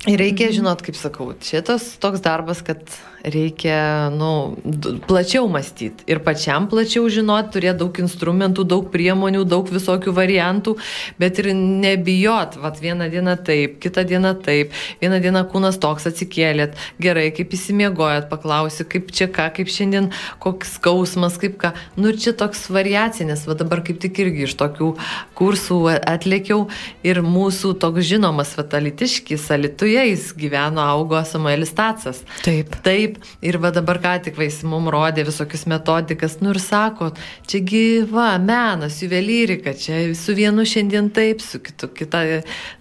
Ir 0.09 0.17
reikia 0.17 0.49
žinot, 0.49 0.81
kaip 0.81 0.97
sakau, 0.97 1.27
šitas 1.45 1.91
toks 2.01 2.23
darbas, 2.25 2.63
kad 2.65 2.81
reikia, 3.23 4.09
nu, 4.09 4.57
plačiau 5.07 5.47
mąstyti 5.51 6.05
ir 6.09 6.21
pačiam 6.25 6.67
plačiau 6.71 7.07
žinot, 7.11 7.51
turėti 7.53 7.81
daug 7.81 7.99
instrumentų, 8.03 8.65
daug 8.67 8.87
priemonių, 8.93 9.43
daug 9.49 9.69
visokių 9.69 10.13
variantų, 10.15 10.75
bet 11.21 11.41
ir 11.41 11.51
nebijot, 11.55 12.57
vad 12.61 12.79
vieną 12.81 13.09
dieną 13.13 13.35
taip, 13.45 13.77
kitą 13.83 14.05
dieną 14.09 14.33
taip, 14.45 14.73
vieną 15.01 15.21
dieną 15.23 15.43
kūnas 15.51 15.79
toks 15.81 16.09
atsikėlėt, 16.09 16.77
gerai, 17.01 17.29
kaip 17.35 17.53
įsimiegojat, 17.57 18.29
paklausi, 18.31 18.85
kaip 18.89 19.11
čia 19.13 19.29
ką, 19.31 19.49
kaip 19.57 19.71
šiandien, 19.71 20.11
koks 20.41 20.77
skausmas, 20.79 21.37
kaip 21.41 21.59
ką. 21.61 21.73
Nu 21.99 22.11
ir 22.11 22.19
čia 22.21 22.33
toks 22.37 22.67
variacinis, 22.73 23.45
va 23.49 23.57
dabar 23.59 23.83
kaip 23.85 24.01
tik 24.01 24.23
irgi 24.23 24.47
iš 24.47 24.57
tokių 24.59 24.93
kursų 25.37 25.79
atlėkiau 25.99 26.65
ir 27.05 27.21
mūsų 27.25 27.75
toks 27.81 28.07
žinomas 28.07 28.55
fatalitiškis, 28.57 29.49
alituje 29.53 30.07
jis 30.11 30.31
gyveno, 30.37 30.83
augo 30.95 31.21
Samuelis 31.27 31.73
Tacas. 31.77 32.23
Taip. 32.45 32.77
Taip 32.85 33.10
Taip, 33.11 33.23
ir 33.43 33.57
va 33.61 33.71
dabar 33.73 33.99
ką 34.01 34.13
tik 34.25 34.37
vaisi 34.39 34.67
mum 34.69 34.87
rodė 34.91 35.25
visokius 35.27 35.65
metodikas, 35.69 36.37
nu 36.43 36.53
ir 36.53 36.59
sako, 36.61 37.11
čia 37.49 37.61
gyva 37.65 38.35
menas, 38.41 38.99
juvelyrika, 39.03 39.73
čia 39.77 39.99
su 40.17 40.35
vienu 40.37 40.63
šiandien 40.67 41.09
taip, 41.13 41.41
su 41.43 41.59
kitu 41.63 41.89
kita, 41.91 42.21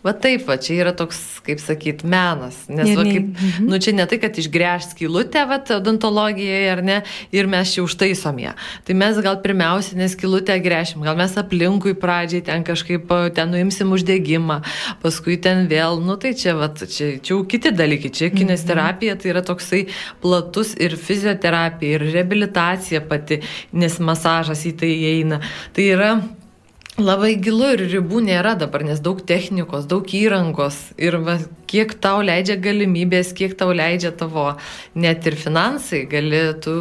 va 0.04 0.14
taip, 0.14 0.46
va 0.48 0.56
čia 0.60 0.80
yra 0.84 0.92
toks, 0.96 1.40
kaip 1.46 1.62
sakyt, 1.62 2.04
menas. 2.04 2.62
Nes, 2.68 2.92
va, 2.96 3.04
kaip, 3.06 3.32
mhm. 3.32 3.66
nu 3.70 3.80
čia 3.82 3.94
ne 3.96 4.06
tai, 4.06 4.20
kad 4.22 4.38
išgręžt 4.38 4.94
skilutę, 4.94 5.44
va, 5.50 5.60
odontologijoje 5.76 6.70
ar 6.70 6.84
ne, 6.84 7.00
ir 7.34 7.50
mes 7.50 7.74
čia 7.74 7.84
užtaisom 7.84 8.38
ją. 8.42 8.54
Tai 8.86 8.98
mes 9.00 9.20
gal 9.24 9.40
pirmiausia 9.42 9.98
neskilutę 9.98 10.58
gręšim, 10.62 11.02
gal 11.06 11.18
mes 11.18 11.36
aplinkui 11.40 11.96
pradžiai 11.98 12.44
ten 12.46 12.66
kažkaip, 12.66 13.10
ten 13.34 13.50
nuimsim 13.54 13.90
uždegimą, 13.96 14.60
paskui 15.02 15.40
ten 15.42 15.66
vėl, 15.70 16.00
nu 16.04 16.18
tai 16.20 16.34
čia, 16.38 16.54
va, 16.58 16.70
čia, 16.70 17.16
čia 17.18 17.34
jau 17.34 17.42
kiti 17.48 17.74
dalykai, 17.74 18.12
čia 18.14 18.30
kinesterapija, 18.34 19.18
tai 19.20 19.34
yra 19.34 19.44
toksai 19.46 19.86
platus 20.22 20.74
ir 20.80 20.96
fizioterapija, 21.00 21.98
ir 21.98 22.06
rehabilitacija 22.10 23.04
pati, 23.08 23.40
nes 23.72 23.98
masažas 24.02 24.66
į 24.68 24.76
tai 24.82 24.92
įeina. 24.96 25.40
Tai 25.76 25.88
yra 25.96 26.12
labai 27.00 27.34
gilu 27.40 27.68
ir 27.74 27.82
ribų 27.90 28.20
nėra 28.24 28.54
dabar, 28.58 28.82
nes 28.86 29.00
daug 29.02 29.20
technikos, 29.26 29.86
daug 29.88 30.06
įrangos 30.16 30.76
ir 31.00 31.16
va, 31.24 31.36
kiek 31.70 31.94
tau 32.02 32.20
leidžia 32.24 32.56
galimybės, 32.60 33.32
kiek 33.36 33.54
tau 33.58 33.72
leidžia 33.76 34.12
tavo 34.16 34.46
net 34.98 35.26
ir 35.28 35.36
finansai, 35.40 36.02
galėtų, 36.10 36.74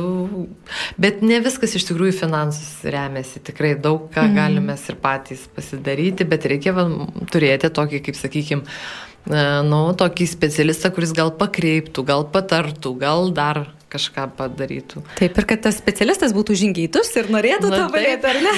bet 1.02 1.24
ne 1.26 1.40
viskas 1.46 1.76
iš 1.78 1.88
tikrųjų 1.92 2.18
finansus 2.24 2.72
remiasi, 2.84 3.44
tikrai 3.46 3.76
daug 3.80 4.10
ką 4.14 4.26
mm. 4.28 4.40
galime 4.40 4.78
ir 4.80 5.00
patys 5.04 5.46
pasidaryti, 5.56 6.28
bet 6.30 6.50
reikia 6.52 6.76
va, 6.78 6.88
turėti 7.32 7.72
tokį, 7.76 8.04
kaip 8.10 8.20
sakykime, 8.20 8.80
nu, 9.28 9.82
tokį 10.00 10.28
specialistą, 10.30 10.94
kuris 10.96 11.12
gal 11.18 11.34
pakreiptų, 11.36 12.06
gal 12.08 12.26
patartų, 12.32 12.96
gal 13.02 13.34
dar 13.36 13.66
kažką 13.90 14.28
padarytų. 14.38 15.02
Taip, 15.18 15.38
ir 15.40 15.48
kad 15.50 15.64
tas 15.66 15.78
specialistas 15.80 16.34
būtų 16.36 16.56
žingeitus 16.60 17.10
ir 17.18 17.30
norėtų 17.34 17.72
Na, 17.72 17.82
tobulėti, 17.84 18.30
ar 18.30 18.40
ne? 18.44 18.54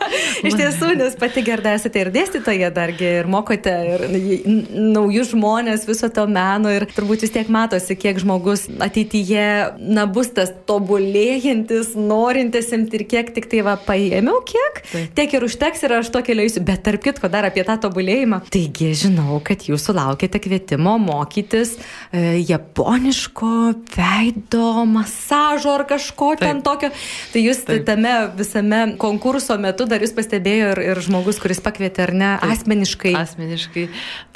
Iš 0.46 0.56
tiesų, 0.58 0.92
nes 0.98 1.16
pati 1.18 1.42
gerda 1.46 1.74
esate 1.76 2.04
ir 2.04 2.10
dėstytoja 2.14 2.70
dargi, 2.74 3.08
ir 3.22 3.30
mokote 3.30 3.74
ir 3.92 4.04
naujus 4.94 5.32
žmonės 5.34 5.86
viso 5.88 6.10
to 6.12 6.26
meno 6.30 6.72
ir 6.72 6.86
turbūt 6.92 7.26
vis 7.26 7.34
tiek 7.34 7.50
matosi, 7.52 7.96
kiek 7.98 8.20
žmogus 8.22 8.66
ateityje, 8.86 9.46
na, 9.82 10.06
bus 10.10 10.30
tas 10.36 10.52
tobulėjantis, 10.68 11.94
norintis 11.98 12.70
imti 12.76 13.00
ir 13.00 13.06
kiek 13.10 13.32
tik 13.36 13.50
tai 13.50 13.64
va 13.66 13.76
paėmiau, 13.80 14.42
kiek, 14.46 14.82
Taip. 14.92 15.10
tiek 15.18 15.36
ir 15.38 15.48
užteks 15.48 15.86
ir 15.86 15.96
aš 16.00 16.12
to 16.14 16.22
keliausiu, 16.26 16.62
bet 16.66 16.84
tarp 16.86 17.02
kitko 17.04 17.30
dar 17.32 17.48
apie 17.48 17.66
tą 17.66 17.78
tobulėjimą. 17.86 18.44
Taigi, 18.54 18.92
žinau, 19.06 19.40
kad 19.44 19.66
jūs 19.66 19.88
sulaukėte 19.88 20.40
kvietimo 20.42 20.96
mokytis 21.02 21.76
e, 22.10 22.38
japoniško 22.46 23.52
veido 23.96 24.75
masažo 24.84 25.72
ar 25.78 25.86
kažko 25.88 26.34
Taip. 26.36 26.40
ten 26.44 26.62
tokio. 26.62 26.90
Tai 27.32 27.42
jūs 27.42 27.62
Taip. 27.64 27.84
tame 27.86 28.14
visame 28.36 28.80
konkurso 28.98 29.56
metu 29.58 29.86
dar 29.88 30.02
jūs 30.04 30.14
pastebėjo 30.16 30.72
ir, 30.74 30.82
ir 30.90 31.00
žmogus, 31.00 31.40
kuris 31.42 31.62
pakvietė, 31.64 32.06
ar 32.08 32.12
ne, 32.12 32.30
Taip. 32.42 32.52
asmeniškai. 32.56 33.14
Asmeniškai. 33.16 33.86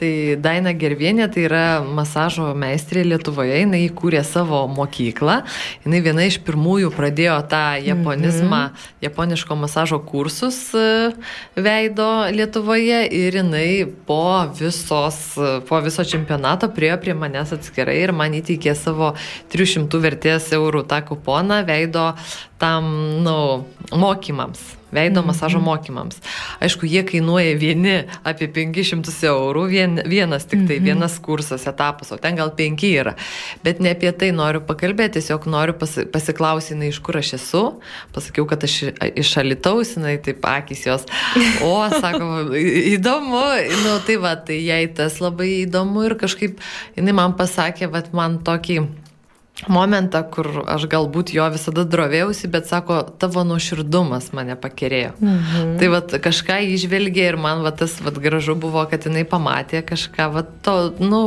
Tai 0.01 0.13
Daina 0.41 0.73
Gervienė, 0.73 1.29
tai 1.33 1.45
yra 1.49 1.65
masažo 1.85 2.53
meistrė 2.59 3.05
Lietuvoje, 3.05 3.61
jinai 3.65 3.83
įkūrė 3.89 4.23
savo 4.27 4.63
mokyklą. 4.71 5.41
Jinai 5.85 6.01
viena 6.05 6.25
iš 6.29 6.41
pirmųjų 6.47 6.93
pradėjo 6.95 7.37
tą 7.51 7.65
japonizmą, 7.85 8.63
mm 8.71 8.73
-hmm. 8.73 9.05
japoniško 9.05 9.57
masažo 9.57 9.99
kursus 9.99 10.75
e, 10.75 11.13
veido 11.57 12.31
Lietuvoje 12.31 13.07
ir 13.11 13.35
jinai 13.35 13.87
po, 14.07 14.47
visos, 14.61 15.39
po 15.69 15.81
viso 15.81 16.05
čempionato 16.05 16.69
priejo 16.69 16.97
prie 17.01 17.15
manęs 17.15 17.53
atskirai 17.53 17.99
ir 18.03 18.13
man 18.13 18.33
įteikė 18.33 18.75
savo 18.75 19.15
300 19.53 20.01
vertės 20.01 20.30
10 20.31 20.59
eurų 20.61 20.85
tą 20.91 21.03
kuponą 21.13 21.63
veido 21.69 22.11
tam, 22.61 22.93
nu, 23.25 23.41
mokymams 23.91 24.81
veido 24.93 25.23
masažo 25.23 25.59
mhm. 25.59 25.65
mokymams. 25.65 26.19
Aišku, 26.61 26.87
jie 26.87 27.03
kainuoja 27.07 27.55
vieni 27.59 27.97
apie 28.27 28.49
500 28.51 29.15
eurų, 29.31 29.65
vien, 29.71 30.01
vienas 30.09 30.47
tik 30.47 30.65
tai, 30.67 30.79
mhm. 30.79 30.89
vienas 30.91 31.19
kursas, 31.23 31.67
etapas, 31.71 32.13
o 32.13 32.19
ten 32.21 32.39
gal 32.39 32.53
penki 32.57 32.93
yra. 33.03 33.15
Bet 33.65 33.81
ne 33.83 33.95
apie 33.95 34.11
tai 34.17 34.33
noriu 34.37 34.63
pakalbėti, 34.67 35.19
tiesiog 35.21 35.47
noriu 35.51 35.77
pasi, 35.79 36.07
pasiklausyti, 36.11 36.91
iš 36.91 37.01
kur 37.05 37.21
aš 37.21 37.35
esu. 37.39 37.65
Pasakiau, 38.15 38.47
kad 38.51 38.67
aš 38.67 38.79
iš 39.11 39.35
Alitaus, 39.41 39.95
jinai 39.97 40.17
taip 40.23 40.45
akis 40.49 40.87
jos. 40.89 41.07
O, 41.67 41.75
sako, 41.95 42.51
įdomu, 42.95 43.45
nu 43.85 43.99
tai 44.07 44.19
va, 44.23 44.35
tai 44.37 44.61
jai 44.65 44.83
tas 44.97 45.21
labai 45.23 45.63
įdomu 45.65 46.09
ir 46.09 46.17
kažkaip 46.21 46.59
jinai 46.99 47.15
man 47.17 47.37
pasakė, 47.39 47.91
va, 47.93 48.03
man 48.17 48.41
tokį 48.47 48.81
momentą, 49.69 50.23
kur 50.33 50.49
aš 50.71 50.87
galbūt 50.91 51.35
jo 51.35 51.45
visada 51.53 51.85
drovėjausi, 51.85 52.49
bet 52.53 52.69
sako, 52.71 53.03
tavo 53.21 53.45
nuoširdumas 53.45 54.31
mane 54.37 54.57
pakerėjo. 54.61 55.13
Mhm. 55.21 55.75
Tai 55.81 55.91
vat, 55.93 56.15
kažką 56.25 56.61
išvelgė 56.77 57.27
ir 57.33 57.39
man 57.41 57.65
vat, 57.67 57.81
tas 57.83 57.99
vat, 58.05 58.17
gražu 58.23 58.57
buvo, 58.61 58.85
kad 58.91 59.05
jinai 59.09 59.27
pamatė 59.29 59.83
kažką, 59.87 60.31
vat, 60.33 60.53
to, 60.65 60.77
nu, 61.01 61.23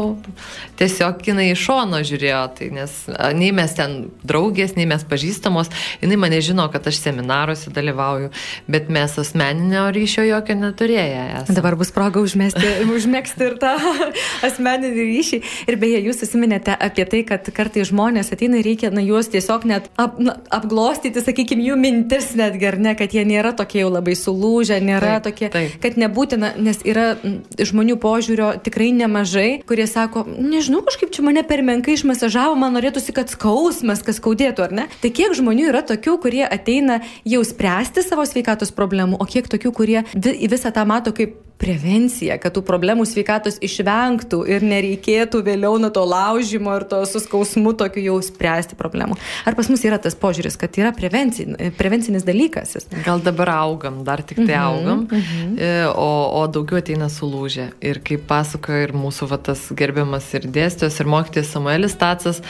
tiesiog 0.80 1.22
jinai 1.28 1.52
iš 1.52 1.66
šono 1.68 2.02
žiūrėjo, 2.06 2.42
tai 2.58 2.70
nes 2.74 2.96
nei 3.38 3.52
mes 3.56 3.76
ten 3.78 3.96
draugės, 4.26 4.76
nei 4.78 4.88
mes 4.90 5.06
pažįstamos, 5.08 5.72
jinai 6.02 6.18
mane 6.20 6.42
žino, 6.46 6.68
kad 6.74 6.88
aš 6.90 7.02
seminaruose 7.04 7.74
dalyvauju, 7.74 8.32
bet 8.72 8.90
mes 8.94 9.18
asmeninio 9.20 9.86
ryšio 9.94 10.26
jokio 10.28 10.58
neturėję. 10.60 11.24
Esame. 11.44 11.58
Dabar 11.60 11.78
bus 11.80 11.94
proga 11.96 12.24
užmesti, 12.24 12.74
užmėgsti 12.98 13.48
ir 13.50 13.58
tą 13.62 13.74
asmeninį 14.48 15.08
ryšį. 15.14 15.42
Ir 15.70 15.80
beje, 15.82 16.02
jūs 16.08 16.22
susiminėte 16.24 16.76
apie 16.76 17.06
tai, 17.10 17.24
kad 17.28 17.50
kartai 17.56 17.86
žmonės 17.88 18.23
žmonės 18.24 18.34
ateina 18.34 18.60
ir 18.60 18.66
reikia, 18.66 18.92
na, 18.92 19.02
juos 19.04 19.28
tiesiog 19.32 19.66
net 19.68 19.90
ap, 19.98 20.18
na, 20.20 20.38
apglostyti, 20.54 21.22
sakykime, 21.22 21.64
jų 21.68 21.76
mintis 21.78 22.34
netgi, 22.36 22.68
ar 22.68 22.78
ne, 22.80 22.96
kad 22.96 23.14
jie 23.14 23.24
nėra 23.26 23.54
tokie 23.56 23.82
jau 23.84 23.92
labai 23.92 24.16
sulūžę, 24.16 24.80
nėra 24.82 25.20
taip, 25.20 25.28
tokie, 25.28 25.50
taip. 25.52 25.78
kad 25.84 25.98
nebūtina, 25.98 26.54
nes 26.58 26.80
yra 26.86 27.18
žmonių 27.58 27.98
požiūrio 28.00 28.54
tikrai 28.64 28.92
nemažai, 28.96 29.64
kurie 29.68 29.88
sako, 29.88 30.26
nežinau, 30.28 30.84
kažkaip 30.86 31.12
čia 31.14 31.24
mane 31.26 31.44
per 31.44 31.64
menkai 31.64 31.98
išmasažavo, 31.98 32.56
man 32.60 32.76
norėtųsi, 32.78 33.14
kad 33.16 33.32
skausmas, 33.32 34.04
kas 34.06 34.20
skaudėtų, 34.22 34.68
ar 34.68 34.76
ne? 34.76 34.90
Tai 35.02 35.14
kiek 35.14 35.36
žmonių 35.36 35.70
yra 35.72 35.84
tokių, 35.86 36.18
kurie 36.24 36.44
ateina 36.48 37.02
jau 37.28 37.44
spręsti 37.46 38.06
savo 38.06 38.26
sveikatos 38.28 38.74
problemų, 38.76 39.20
o 39.20 39.28
kiek 39.30 39.50
tokių, 39.52 39.74
kurie 39.76 40.04
visą 40.14 40.74
tą 40.74 40.86
mato 40.88 41.16
kaip 41.16 41.40
prevenciją, 41.64 42.36
kad 42.44 42.56
tų 42.56 42.64
problemų 42.68 43.06
sveikatos 43.08 43.60
išvengtų 43.64 44.42
ir 44.52 44.66
nereikėtų 44.68 45.44
vėliau 45.46 45.78
nuo 45.82 45.92
to 45.94 46.04
laužimo 46.08 46.76
ir 46.78 46.86
to 46.92 47.00
suskausmu 47.08 47.76
tokiu 47.80 48.04
jau 48.04 48.18
spręsti 48.26 48.78
problemų. 48.80 49.18
Ar 49.48 49.58
pas 49.58 49.70
mus 49.72 49.84
yra 49.88 50.00
tas 50.02 50.18
požiūris, 50.20 50.58
kad 50.60 50.76
yra 50.82 50.92
prevencinis 50.96 52.28
dalykas? 52.28 52.76
Gal 53.06 53.24
dabar 53.24 53.54
augam, 53.56 54.04
dar 54.08 54.24
tik 54.26 54.44
tai 54.44 54.58
mhm, 54.58 54.64
augam, 54.68 55.06
mhm. 55.08 55.56
E, 55.64 55.72
o, 55.90 56.10
o 56.42 56.46
daugiau 56.52 56.82
ateina 56.82 57.10
sulūžę. 57.12 57.70
Ir 57.84 58.02
kaip 58.06 58.28
pasakoja 58.30 58.90
ir 58.90 58.96
mūsų 58.98 59.30
va, 59.32 59.40
tas 59.52 59.66
gerbiamas 59.76 60.30
ir 60.38 60.50
dėstytojas, 60.52 61.00
ir 61.00 61.12
mokytis 61.16 61.54
Samuelis 61.54 61.96
Tacas, 62.00 62.42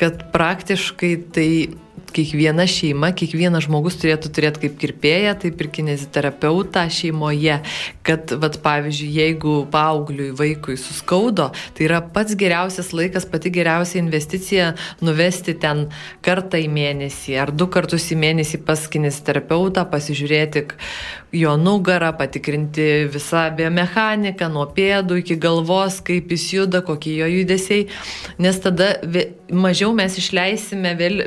kad 0.00 0.26
praktiškai 0.32 1.14
tai 1.34 1.50
kiekviena 2.14 2.66
šeima, 2.70 3.12
kiekvienas 3.16 3.66
žmogus 3.66 3.98
turėtų 4.00 4.30
turėti 4.34 4.64
kaip 4.64 4.76
kirpėją, 4.82 5.34
taip 5.44 5.60
ir 5.62 5.70
kineziterapeutą 5.76 6.84
šeimoje, 6.92 7.60
kad, 8.06 8.34
vat, 8.42 8.58
pavyzdžiui, 8.64 9.10
jeigu 9.20 9.54
paaugliui, 9.72 10.30
vaikui 10.36 10.76
suskaudo, 10.80 11.50
tai 11.76 11.86
yra 11.88 12.00
pats 12.14 12.36
geriausias 12.38 12.92
laikas, 12.96 13.28
pati 13.30 13.52
geriausia 13.54 14.00
investicija 14.02 14.72
nuvesti 15.04 15.56
ten 15.60 15.86
kartą 16.26 16.60
į 16.60 16.68
mėnesį 16.72 17.38
ar 17.42 17.54
du 17.54 17.68
kartus 17.72 18.10
į 18.14 18.20
mėnesį 18.20 18.62
pas 18.66 18.86
kineziterapeutą, 18.90 19.86
pasižiūrėti 19.90 20.66
jo 21.32 21.54
nugarą, 21.56 22.12
patikrinti 22.18 23.06
visą 23.12 23.44
biomechaniką, 23.54 24.48
nuo 24.50 24.66
pėdų 24.74 25.20
iki 25.22 25.36
galvos, 25.40 26.00
kaip 26.06 26.32
jis 26.34 26.46
juda, 26.56 26.82
kokie 26.86 27.14
jo 27.20 27.28
judesiai, 27.30 27.86
nes 28.42 28.58
tada 28.62 28.92
mažiau 29.50 29.92
mes 29.96 30.16
išleisime 30.18 30.94
vėl, 30.98 31.22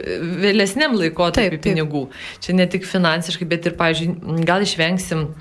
vėlesniam 0.73 0.97
laikotarpiu 0.97 1.61
pinigų. 1.61 2.07
Čia 2.41 2.55
ne 2.57 2.65
tik 2.67 2.85
finansiškai, 2.85 3.47
bet 3.47 3.67
ir, 3.67 3.77
pavyzdžiui, 3.77 4.43
gal 4.45 4.61
išvengsim 4.61 5.33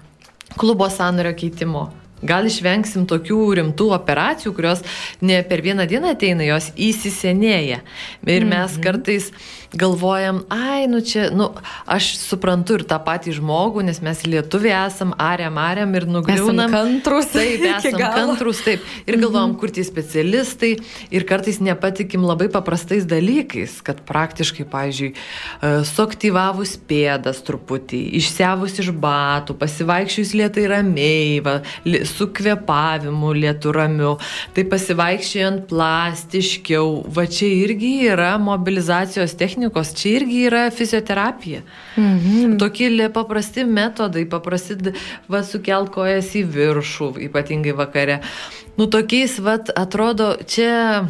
klubo 0.58 0.88
sąnario 0.90 1.32
keitimo. 1.34 1.90
Gal 2.22 2.46
išvengsim 2.46 3.08
tokių 3.10 3.38
rimtų 3.58 3.88
operacijų, 3.96 4.52
kurios 4.54 4.84
ne 5.20 5.40
per 5.42 5.62
vieną 5.62 5.88
dieną 5.90 6.12
ateina, 6.14 6.44
jos 6.46 6.70
įsisenėja. 6.76 7.80
Ir 8.22 8.44
mes 8.44 8.76
mm 8.76 8.78
-hmm. 8.78 8.82
Galvojam, 9.74 10.42
ai, 10.52 10.86
nu 10.86 11.00
čia, 11.00 11.30
nu, 11.32 11.48
aš 11.88 12.12
suprantu 12.20 12.76
ir 12.76 12.84
tą 12.88 12.98
patį 13.02 13.36
žmogų, 13.38 13.84
nes 13.86 14.02
mes 14.04 14.20
lietuviai 14.28 14.74
esam, 14.86 15.14
ariam, 15.20 15.56
ariam 15.60 15.94
ir 15.96 16.04
nugriūnam. 16.08 16.68
Esam 16.68 16.74
kantrus. 16.76 17.30
Taip, 17.36 17.64
esam 17.72 17.96
kantrus, 18.00 18.60
taip. 18.66 18.84
Ir 19.06 19.16
galvojam, 19.16 19.54
mhm. 19.54 19.58
kur 19.60 19.72
tie 19.72 19.84
specialistai 19.86 20.74
ir 21.14 21.26
kartais 21.28 21.60
nepatikim 21.64 22.24
labai 22.28 22.50
paprastais 22.52 23.06
dalykais, 23.08 23.78
kad 23.86 24.02
praktiškai, 24.08 24.66
pavyzdžiui, 24.72 25.10
e, 25.12 25.72
suaktyvavus 25.88 26.74
pėdas 26.88 27.40
truputį, 27.46 28.02
išsiavus 28.20 28.76
iš 28.82 28.92
batų, 29.02 29.56
pasivaikščius 29.60 30.34
lietai 30.36 30.66
ramiai, 30.74 31.40
va, 31.44 31.58
su 32.08 32.28
kvepavimu 32.34 33.32
lietu 33.38 33.72
ramiu, 33.74 34.14
tai 34.52 34.66
pasivaikščiant 34.68 35.64
plastiškiau, 35.72 37.02
va 37.08 37.26
čia 37.30 37.48
irgi 37.62 37.94
yra 38.12 38.34
mobilizacijos 38.42 39.36
technika 39.38 39.61
technikos, 39.62 39.94
čia 39.94 40.16
irgi 40.16 40.46
yra 40.46 40.70
fizioterapija. 40.70 41.62
Mhm. 41.96 42.58
Tokie 42.58 43.08
paprasti 43.12 43.64
metodai, 43.64 44.28
paprasti, 44.28 44.92
va, 45.28 45.42
sukelt 45.42 45.92
kojas 45.94 46.34
į 46.34 46.44
viršų, 46.50 47.12
ypatingai 47.28 47.72
vakare. 47.72 48.22
Nu, 48.76 48.86
tokiais, 48.86 49.38
va, 49.38 49.58
atrodo, 49.76 50.36
čia 50.46 51.06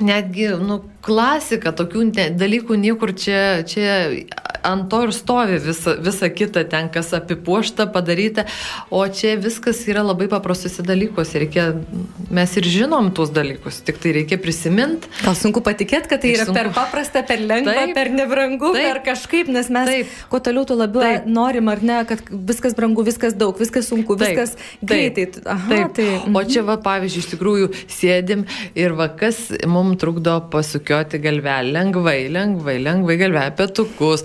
netgi, 0.00 0.48
nu, 0.60 0.82
klasika, 1.02 1.72
tokių 1.72 2.10
dalykų 2.36 2.76
niekur 2.76 3.14
čia, 3.14 3.62
čia 3.64 4.24
ant 4.66 4.88
to 4.90 5.02
ir 5.06 5.12
stovi 5.14 5.58
visa, 5.62 5.96
visa 6.02 6.28
kita 6.32 6.64
ten, 6.70 6.90
kas 6.92 7.12
apipuošta, 7.16 7.86
padaryta, 7.94 8.46
o 8.90 9.02
čia 9.08 9.36
viskas 9.40 9.82
yra 9.90 10.02
labai 10.06 10.28
paprastose 10.32 10.84
dalykuose. 10.86 11.38
Reikia, 11.44 11.68
mes 12.34 12.56
ir 12.58 12.68
žinom 12.70 13.12
tuos 13.16 13.32
dalykus, 13.34 13.80
tik 13.86 14.00
tai 14.02 14.14
reikia 14.18 14.38
prisiminti. 14.42 15.10
Gal 15.22 15.36
sunku 15.38 15.62
patikėti, 15.64 16.10
kad 16.10 16.22
tai 16.24 16.34
yra 16.34 16.48
sunku. 16.48 16.58
per 16.58 16.72
paprasta, 16.74 17.22
per 17.26 17.42
lengva, 17.42 17.76
taip, 17.78 17.94
per 17.96 18.12
nebrangu, 18.14 18.72
taip, 18.76 18.88
per 18.90 19.02
kažkaip, 19.10 19.50
nes 19.52 19.70
mes 19.72 19.90
taip, 19.90 20.14
kuo 20.32 20.40
toliau, 20.42 20.66
tuo 20.68 20.78
labiau 20.80 21.04
taip, 21.04 21.28
norim, 21.38 21.70
ar 21.72 21.82
ne, 21.86 22.00
kad 22.08 22.22
viskas 22.50 22.76
brangu, 22.78 23.04
viskas 23.06 23.36
daug, 23.38 23.56
viskas 23.60 23.90
sunku, 23.92 24.18
taip, 24.18 24.34
viskas 24.34 24.56
greitai. 24.82 25.28
Taip, 25.36 25.50
Aha, 25.52 25.70
taip. 25.70 25.96
Tai, 25.96 26.08
o 26.40 26.44
čia 26.48 26.64
va, 26.66 26.78
pavyzdžiui, 26.82 27.24
iš 27.24 27.30
tikrųjų 27.34 27.70
sėdim 27.92 28.46
ir 28.78 28.96
va, 28.98 29.08
kas 29.20 29.46
mums 29.68 30.00
trukdo 30.02 30.38
pasukioti 30.52 31.20
galvelę, 31.22 31.72
lengvai, 31.76 32.18
lengvai, 32.32 32.76
lengvai 32.82 33.18
galvelę, 33.20 33.54
petukus, 33.58 34.24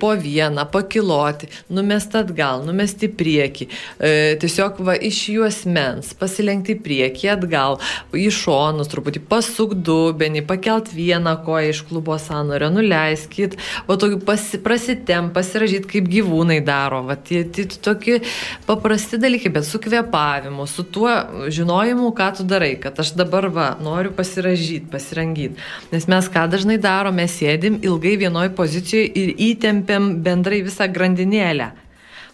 po 0.00 0.14
vieną, 0.16 0.64
pakiloti, 0.70 1.48
numest 1.70 2.14
atgal, 2.16 2.64
numest 2.66 3.02
į 3.04 3.10
priekį, 3.18 3.66
e, 3.98 4.12
tiesiog 4.40 4.80
va 4.86 4.94
iš 4.96 5.20
juosmens, 5.34 6.12
pasilenkti 6.18 6.76
į 6.76 6.80
priekį, 6.84 7.28
atgal, 7.34 7.78
į 8.14 8.28
šonus 8.34 8.90
truputį, 8.92 9.22
pasuk 9.28 9.74
dubenį, 9.74 10.44
pakelt 10.48 10.92
vieną 10.94 11.36
koją 11.46 11.74
iš 11.74 11.82
klubo 11.88 12.16
sąnorio, 12.20 12.70
nuleiskit, 12.74 13.58
va 13.88 13.98
tokį 14.00 14.20
pasi, 14.26 14.60
prasitem, 14.64 15.30
pasiražyti, 15.34 15.90
kaip 15.96 16.08
gyvūnai 16.12 16.60
daro, 16.64 17.02
va 17.08 17.18
tie, 17.18 17.44
tie 17.44 17.66
tokie 17.66 18.20
paprasti 18.68 19.20
dalykai, 19.20 19.52
bet 19.54 19.68
su 19.68 19.80
kvepavimu, 19.82 20.66
su 20.70 20.86
tuo 20.94 21.12
žinojimu, 21.52 22.10
ką 22.16 22.30
tu 22.38 22.48
darai, 22.48 22.74
kad 22.80 22.98
aš 23.00 23.14
dabar 23.18 23.48
va 23.52 23.68
noriu 23.82 24.14
pasiražyti, 24.14 24.90
pasirangyti, 24.92 25.60
nes 25.92 26.08
mes 26.10 26.30
ką 26.32 26.46
dažnai 26.52 26.78
darome, 26.82 27.26
sėdim 27.30 27.80
ilgai 27.84 28.16
vienoje 28.20 28.52
pozicijoje 28.56 29.10
ir 29.20 29.34
įtempim 29.50 29.63
įtempiam 29.64 30.12
bendrai 30.24 30.60
visą 30.66 30.90
grandinėlę 30.92 31.72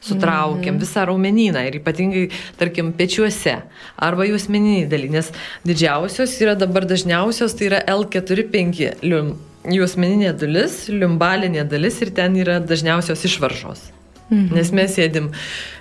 sutraukiam 0.00 0.74
mm. 0.74 0.80
visą 0.80 1.04
raumenyną 1.04 1.62
ir 1.68 1.76
ypatingai, 1.76 2.28
tarkim, 2.58 2.92
pečiuose 2.96 3.58
arba 4.00 4.24
juosmeniniai 4.24 4.86
daly, 4.88 5.10
nes 5.12 5.28
didžiausios 5.68 6.38
yra 6.40 6.56
dabar 6.56 6.86
dažniausios, 6.88 7.54
tai 7.58 7.68
yra 7.68 7.82
L4-5 7.84 9.04
lium, 9.04 9.34
juosmeninė 9.68 10.32
dalis, 10.40 10.86
liumbalinė 10.88 11.66
dalis 11.68 12.00
ir 12.00 12.14
ten 12.16 12.38
yra 12.40 12.58
dažniausios 12.64 13.26
išvaržos. 13.28 13.90
Mm. 14.30 14.48
Nes 14.56 14.72
mes 14.72 14.96
sėdim 14.96 15.28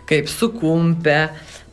kaip 0.10 0.28
sukumpę, 0.28 1.30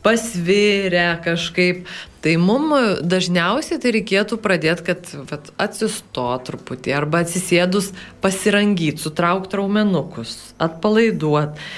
pasvirę 0.07 1.09
kažkaip. 1.25 1.89
Tai 2.23 2.35
mums 2.43 3.03
dažniausiai 3.07 3.79
tai 3.83 3.93
reikėtų 3.99 4.39
pradėti, 4.43 4.87
kad 4.89 5.11
vat, 5.31 5.51
atsisto 5.63 6.29
truputį 6.47 6.95
arba 6.97 7.23
atsisėdus 7.23 7.93
pasirangyti, 8.23 9.03
sutraukti 9.03 9.61
raumenukus, 9.61 10.39
atpalaiduoti. 10.63 11.69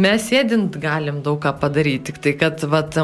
Mes 0.00 0.26
sėdint 0.28 0.76
galim 0.80 1.20
daug 1.24 1.40
ką 1.42 1.54
padaryti, 1.60 2.10
tik 2.10 2.20
tai 2.24 2.34
kad 2.40 2.64
vat, 2.72 2.96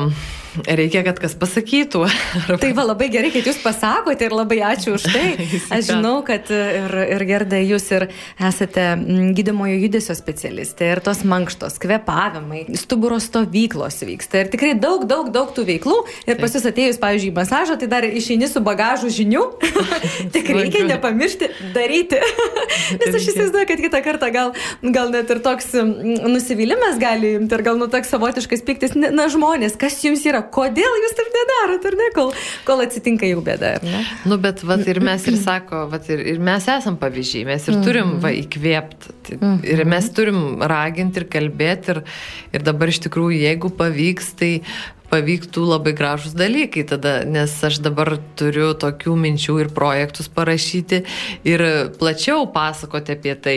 reikia, 0.65 1.03
kad 1.07 1.19
kas 1.21 1.37
pasakytų. 1.39 2.05
Tai 2.63 2.71
va 2.77 2.87
labai 2.87 3.09
gerai, 3.13 3.31
kad 3.35 3.47
jūs 3.47 3.59
pasakote 3.65 4.29
ir 4.29 4.35
labai 4.37 4.61
ačiū 4.71 4.97
už 4.97 5.07
tai. 5.11 5.27
Aš 5.75 5.91
žinau, 5.91 6.21
kad 6.27 6.51
ir, 6.53 6.97
ir 7.17 7.25
Gerda, 7.29 7.61
jūs 7.61 7.89
ir 7.95 8.09
esate 8.41 8.89
mm, 8.95 9.33
gydomojo 9.37 9.77
judesio 9.83 10.17
specialistė 10.19 10.93
ir 10.95 11.03
tos 11.05 11.23
mankštos, 11.29 11.79
kvepavimai, 11.83 12.65
stuburo 12.79 13.19
stovyklos 13.23 14.01
vyksta 14.07 14.45
ir 14.45 14.53
tikrai 14.53 14.75
daug, 14.79 15.07
daug, 15.09 15.31
daug 15.35 15.53
tų 15.57 15.67
veiklų. 15.71 15.99
Ir 16.29 16.41
pas 16.41 16.55
jūs 16.57 16.67
atėjus, 16.71 17.01
pavyzdžiui, 17.03 17.33
į 17.33 17.37
masažą, 17.37 17.79
tai 17.81 17.91
dar 17.91 18.07
išeini 18.07 18.49
su 18.51 18.63
bagažu 18.65 19.11
žinių. 19.13 19.45
Tik 20.35 20.51
reikia 20.55 20.87
nepamiršti 20.89 21.51
daryti. 21.75 22.21
Nes 22.97 23.13
aš 23.13 23.31
įsivaizduoju, 23.33 23.69
kad 23.69 23.83
kitą 23.83 24.03
kartą 24.05 24.31
gal, 24.35 24.53
gal 24.83 25.13
net 25.15 25.31
ir 25.33 25.43
toks 25.45 25.73
mm, 25.77 26.27
nusivylimas 26.33 27.01
gali 27.03 27.35
imti 27.41 27.57
ir 27.57 27.65
gal 27.67 27.79
nu 27.81 27.89
toks 27.93 28.11
savotiškas 28.13 28.65
piktis. 28.67 28.95
Na, 28.97 29.29
žmonės, 29.33 29.77
kas 29.81 29.99
jums 30.05 30.25
yra, 30.29 30.43
kodėl 30.55 30.99
jūs 31.03 31.17
taip 31.19 31.31
nedarot, 31.35 31.89
ar 31.91 31.97
ne, 32.01 32.09
kol, 32.17 32.33
kol 32.69 32.83
atsitinka 32.85 33.29
jau 33.29 33.43
bėda, 33.45 33.77
ar 33.79 33.87
ne? 33.87 34.03
Nu, 34.29 34.39
bet 34.43 34.63
vat, 34.67 34.85
ir 34.89 35.01
mes 35.05 35.27
ir 35.31 35.39
sako, 35.41 35.85
vat, 35.93 36.09
ir, 36.13 36.23
ir 36.35 36.43
mes 36.43 36.69
esam 36.77 36.99
pavyzdžiai, 37.01 37.47
mes 37.49 37.69
ir 37.71 37.79
turim 37.87 38.17
va, 38.17 38.33
mhm. 38.33 38.43
įkvėpti, 38.45 39.39
mhm. 39.39 39.57
ir 39.75 39.85
mes 39.89 40.11
turim 40.17 40.43
raginti 40.75 41.23
ir 41.23 41.29
kalbėti, 41.33 41.97
ir, 41.97 42.03
ir 42.57 42.67
dabar 42.67 42.93
iš 42.93 43.03
tikrųjų, 43.07 43.41
jeigu 43.47 43.73
pavyks, 43.79 44.33
tai 44.41 44.53
pavyktų 45.11 45.65
labai 45.71 45.93
gražus 45.97 46.35
dalykai 46.37 46.85
tada, 46.89 47.21
nes 47.29 47.53
aš 47.65 47.79
dabar 47.85 48.17
turiu 48.39 48.73
tokių 48.79 49.15
minčių 49.23 49.59
ir 49.63 49.71
projektus 49.75 50.29
parašyti 50.33 51.03
ir 51.47 51.65
plačiau 52.01 52.47
pasakoti 52.53 53.15
apie 53.15 53.35
tai 53.39 53.57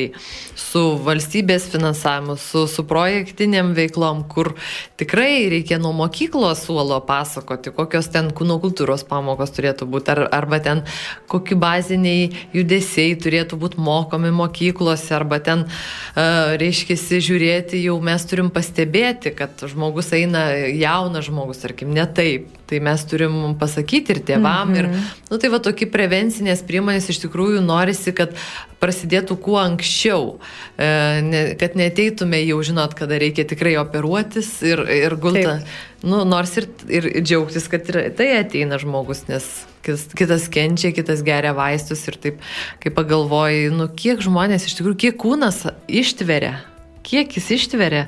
su 0.59 0.83
valstybės 1.05 1.69
finansavimu, 1.73 2.37
su, 2.39 2.65
su 2.69 2.85
projektiniam 2.87 3.71
veiklom, 3.77 4.23
kur 4.29 4.53
tikrai 4.99 5.49
reikia 5.51 5.79
nuo 5.81 5.93
mokyklos 5.97 6.65
suolo 6.67 6.99
pasakoti, 7.07 7.73
kokios 7.75 8.11
ten 8.13 8.29
kūno 8.35 8.59
kultūros 8.61 9.05
pamokos 9.09 9.53
turėtų 9.55 9.89
būti, 9.89 10.13
ar, 10.13 10.23
arba 10.35 10.61
ten 10.63 10.83
kokie 11.31 11.57
baziniai 11.59 12.29
judesiai 12.53 13.17
turėtų 13.19 13.57
būti 13.59 13.81
mokomi 13.81 14.31
mokyklose, 14.35 15.09
arba 15.17 15.41
ten, 15.43 15.65
uh, 15.65 16.53
reiškia, 16.59 16.97
žiūrėti, 17.19 17.79
jau 17.83 17.97
mes 18.03 18.23
turim 18.29 18.51
pastebėti, 18.53 19.33
kad 19.35 19.65
žmogus 19.71 20.11
eina 20.15 20.45
jaunas 20.53 21.25
žmogus 21.25 21.38
žmogus, 21.39 21.61
tarkim, 21.61 21.93
ne 21.95 22.05
taip. 22.05 22.47
Tai 22.69 22.79
mes 22.85 23.03
turim 23.09 23.55
pasakyti 23.59 24.13
ir 24.13 24.19
tėvam. 24.21 24.69
Mm 24.69 24.73
-hmm. 24.73 24.79
Ir, 24.79 24.85
mhm. 24.87 25.03
nu, 25.31 25.37
tai 25.37 25.49
va, 25.49 25.59
tokie 25.59 25.87
prevencinės 25.87 26.61
priemonės 26.61 27.09
iš 27.09 27.19
tikrųjų 27.25 27.61
norisi, 27.65 28.13
kad 28.13 28.35
prasidėtų 28.79 29.37
kuo 29.41 29.57
anksčiau, 29.57 30.39
e, 30.77 31.21
ne, 31.21 31.55
kad 31.59 31.75
neteitume 31.75 32.45
jau 32.45 32.61
žinot, 32.63 32.93
kada 32.93 33.17
reikia 33.17 33.43
tikrai 33.43 33.77
operuotis 33.77 34.61
ir, 34.61 34.79
ir 34.79 35.15
gulta. 35.15 35.61
Nu, 36.03 36.23
nors 36.23 36.57
ir, 36.57 36.67
ir, 36.87 37.05
ir 37.05 37.23
džiaugtis, 37.23 37.67
kad 37.67 37.89
ir 37.89 38.13
tai 38.15 38.37
ateina 38.39 38.77
žmogus, 38.77 39.27
nes 39.27 39.65
kitas, 39.83 40.07
kitas 40.15 40.47
kenčia, 40.47 40.91
kitas 40.91 41.23
geria 41.23 41.53
vaistus 41.53 42.07
ir 42.07 42.15
taip, 42.15 42.39
kai 42.79 42.91
pagalvoji, 42.91 43.69
nu, 43.71 43.87
kiek 43.87 44.21
žmonės 44.21 44.65
iš 44.65 44.77
tikrųjų, 44.77 44.95
kiek 44.95 45.17
kūnas 45.17 45.65
ištveria 45.87 46.68
kiek 47.09 47.33
jis 47.37 47.49
ištveria 47.57 48.05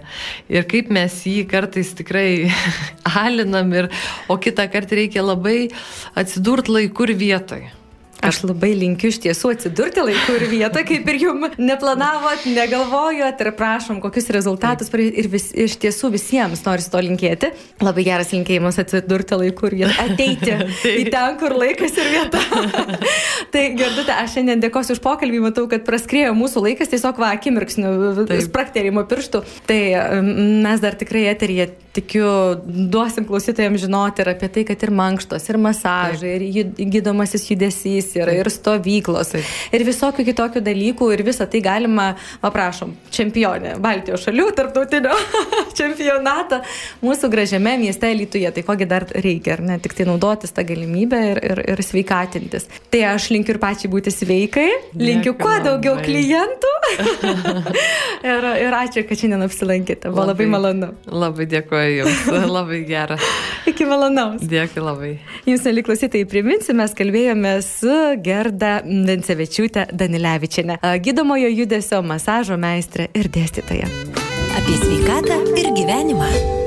ir 0.52 0.68
kaip 0.70 0.92
mes 0.94 1.16
jį 1.26 1.46
kartais 1.50 1.94
tikrai 1.98 2.52
alinam 3.26 3.74
ir, 3.74 3.90
o 4.30 4.38
kitą 4.42 4.68
kartą 4.72 5.00
reikia 5.02 5.26
labai 5.26 5.72
atsidurti 6.16 6.78
laiku 6.78 7.10
ir 7.10 7.18
vietoj. 7.26 7.81
Aš 8.22 8.44
labai 8.46 8.76
linkiu 8.78 9.10
iš 9.10 9.18
tiesų 9.24 9.56
atsidurti 9.56 10.04
laiku 10.06 10.36
ir 10.38 10.44
vietą, 10.52 10.84
kaip 10.86 11.08
ir 11.10 11.18
jums 11.24 11.56
neplanavot, 11.58 12.44
negalvojot 12.54 13.40
ir 13.42 13.50
prašom, 13.58 13.98
kokius 14.04 14.30
rezultatus 14.36 14.92
ir 14.94 15.30
vis, 15.32 15.48
iš 15.58 15.80
tiesų 15.82 16.12
visiems 16.14 16.62
noriu 16.68 16.86
to 16.94 17.02
linkėti. 17.02 17.50
Labai 17.82 18.06
geras 18.06 18.30
linkėjimas 18.36 18.78
atsidurti 18.84 19.40
laiku 19.42 19.72
ir 19.72 19.78
vietą, 19.80 20.06
ateiti 20.06 20.54
į 21.02 21.08
ten, 21.10 21.40
kur 21.42 21.58
laikas 21.58 21.98
ir 21.98 22.12
vieta. 22.14 22.44
tai 23.54 23.66
girdite, 23.80 24.14
aš 24.14 24.38
šiandien 24.38 24.62
dėkosiu 24.68 25.00
už 25.00 25.02
pokalbį, 25.02 25.42
matau, 25.48 25.66
kad 25.72 25.82
praskrėjo 25.88 26.36
mūsų 26.38 26.68
laikas, 26.68 26.94
tiesiog 26.94 27.18
va, 27.22 27.34
akimirksniu, 27.40 28.28
sprakterimo 28.46 29.08
pirštų. 29.10 29.42
Tai 29.66 29.82
mes 30.22 30.84
dar 30.84 31.00
tikrai 31.00 31.26
eteryje 31.34 31.72
tikiu, 31.95 32.27
duosim 32.65 33.25
klausytojams 33.30 33.86
žinoti 33.86 34.25
ir 34.25 34.34
apie 34.36 34.51
tai, 34.51 34.67
kad 34.67 34.84
ir 34.84 34.93
mankštos, 34.95 35.49
ir 35.49 35.62
masažai, 35.62 36.38
Taip. 36.41 36.80
ir 36.82 36.91
gydomasis 36.97 37.49
judesys 37.49 38.01
renginys 38.01 38.15
yra, 38.15 38.34
ir 38.34 38.49
stovyklos, 38.49 39.32
Taip. 39.32 39.45
ir 39.73 39.86
visokių 39.86 40.25
kitokių 40.25 40.62
dalykų, 40.62 41.12
ir 41.13 41.23
visą 41.23 41.47
tai 41.49 41.62
galima, 41.62 42.15
paprašom, 42.41 42.95
čempionė 43.12 43.77
Baltijos 43.82 44.25
šalių 44.25 44.51
tarptautinio 44.56 45.15
čempionato 45.77 46.62
mūsų 47.01 47.30
gražiame 47.32 47.77
mieste 47.77 48.12
Lietuvoje. 48.12 48.51
Tai 48.51 48.63
kogi 48.63 48.86
dar 48.86 49.06
reikia, 49.08 49.56
ar 49.56 49.62
ne, 49.62 49.80
tik 49.80 49.93
tai 49.95 50.06
naudotis 50.06 50.51
tą 50.51 50.65
galimybę 50.67 51.19
ir, 51.32 51.41
ir, 51.51 51.63
ir 51.73 51.84
sveikatintis. 51.84 52.67
Tai 52.91 53.04
aš 53.13 53.30
linkiu 53.32 53.56
ir 53.56 53.62
pačiai 53.62 53.91
būti 53.91 54.12
sveikai, 54.13 54.67
linkiu 54.97 55.36
kuo 55.39 55.54
daugiau 55.63 55.97
klientų. 56.04 56.73
ir, 58.32 58.49
ir 58.65 58.77
ačiū, 58.82 59.06
kad 59.08 59.19
šiandien 59.21 59.47
apsilankėte. 59.47 60.12
Buvo 60.12 60.27
labai, 60.27 60.47
labai 60.47 60.49
malonu. 60.51 60.91
Labai 61.12 61.47
dėkuoju 61.51 61.81
Jums, 61.89 62.24
labai 62.56 62.82
gera. 62.88 63.17
Iki 63.70 63.88
malonaus. 63.89 64.46
Dėkui 64.52 64.84
labai. 64.84 65.12
Jums, 65.48 65.65
neliklusitai, 65.67 66.24
priminsiu, 66.30 66.76
mes 66.78 66.96
kalbėjome 66.98 67.58
su 67.65 67.98
Gerda 68.24 68.80
Vencevičiūtė 68.86 69.89
Danilevičiane, 69.98 70.80
gydomojo 71.04 71.52
judesio 71.52 72.02
masažo 72.06 72.60
meistrė 72.62 73.12
ir 73.17 73.32
dėstytoja. 73.34 73.91
Apie 74.58 74.82
sveikatą 74.82 75.44
ir 75.58 75.72
gyvenimą. 75.78 76.61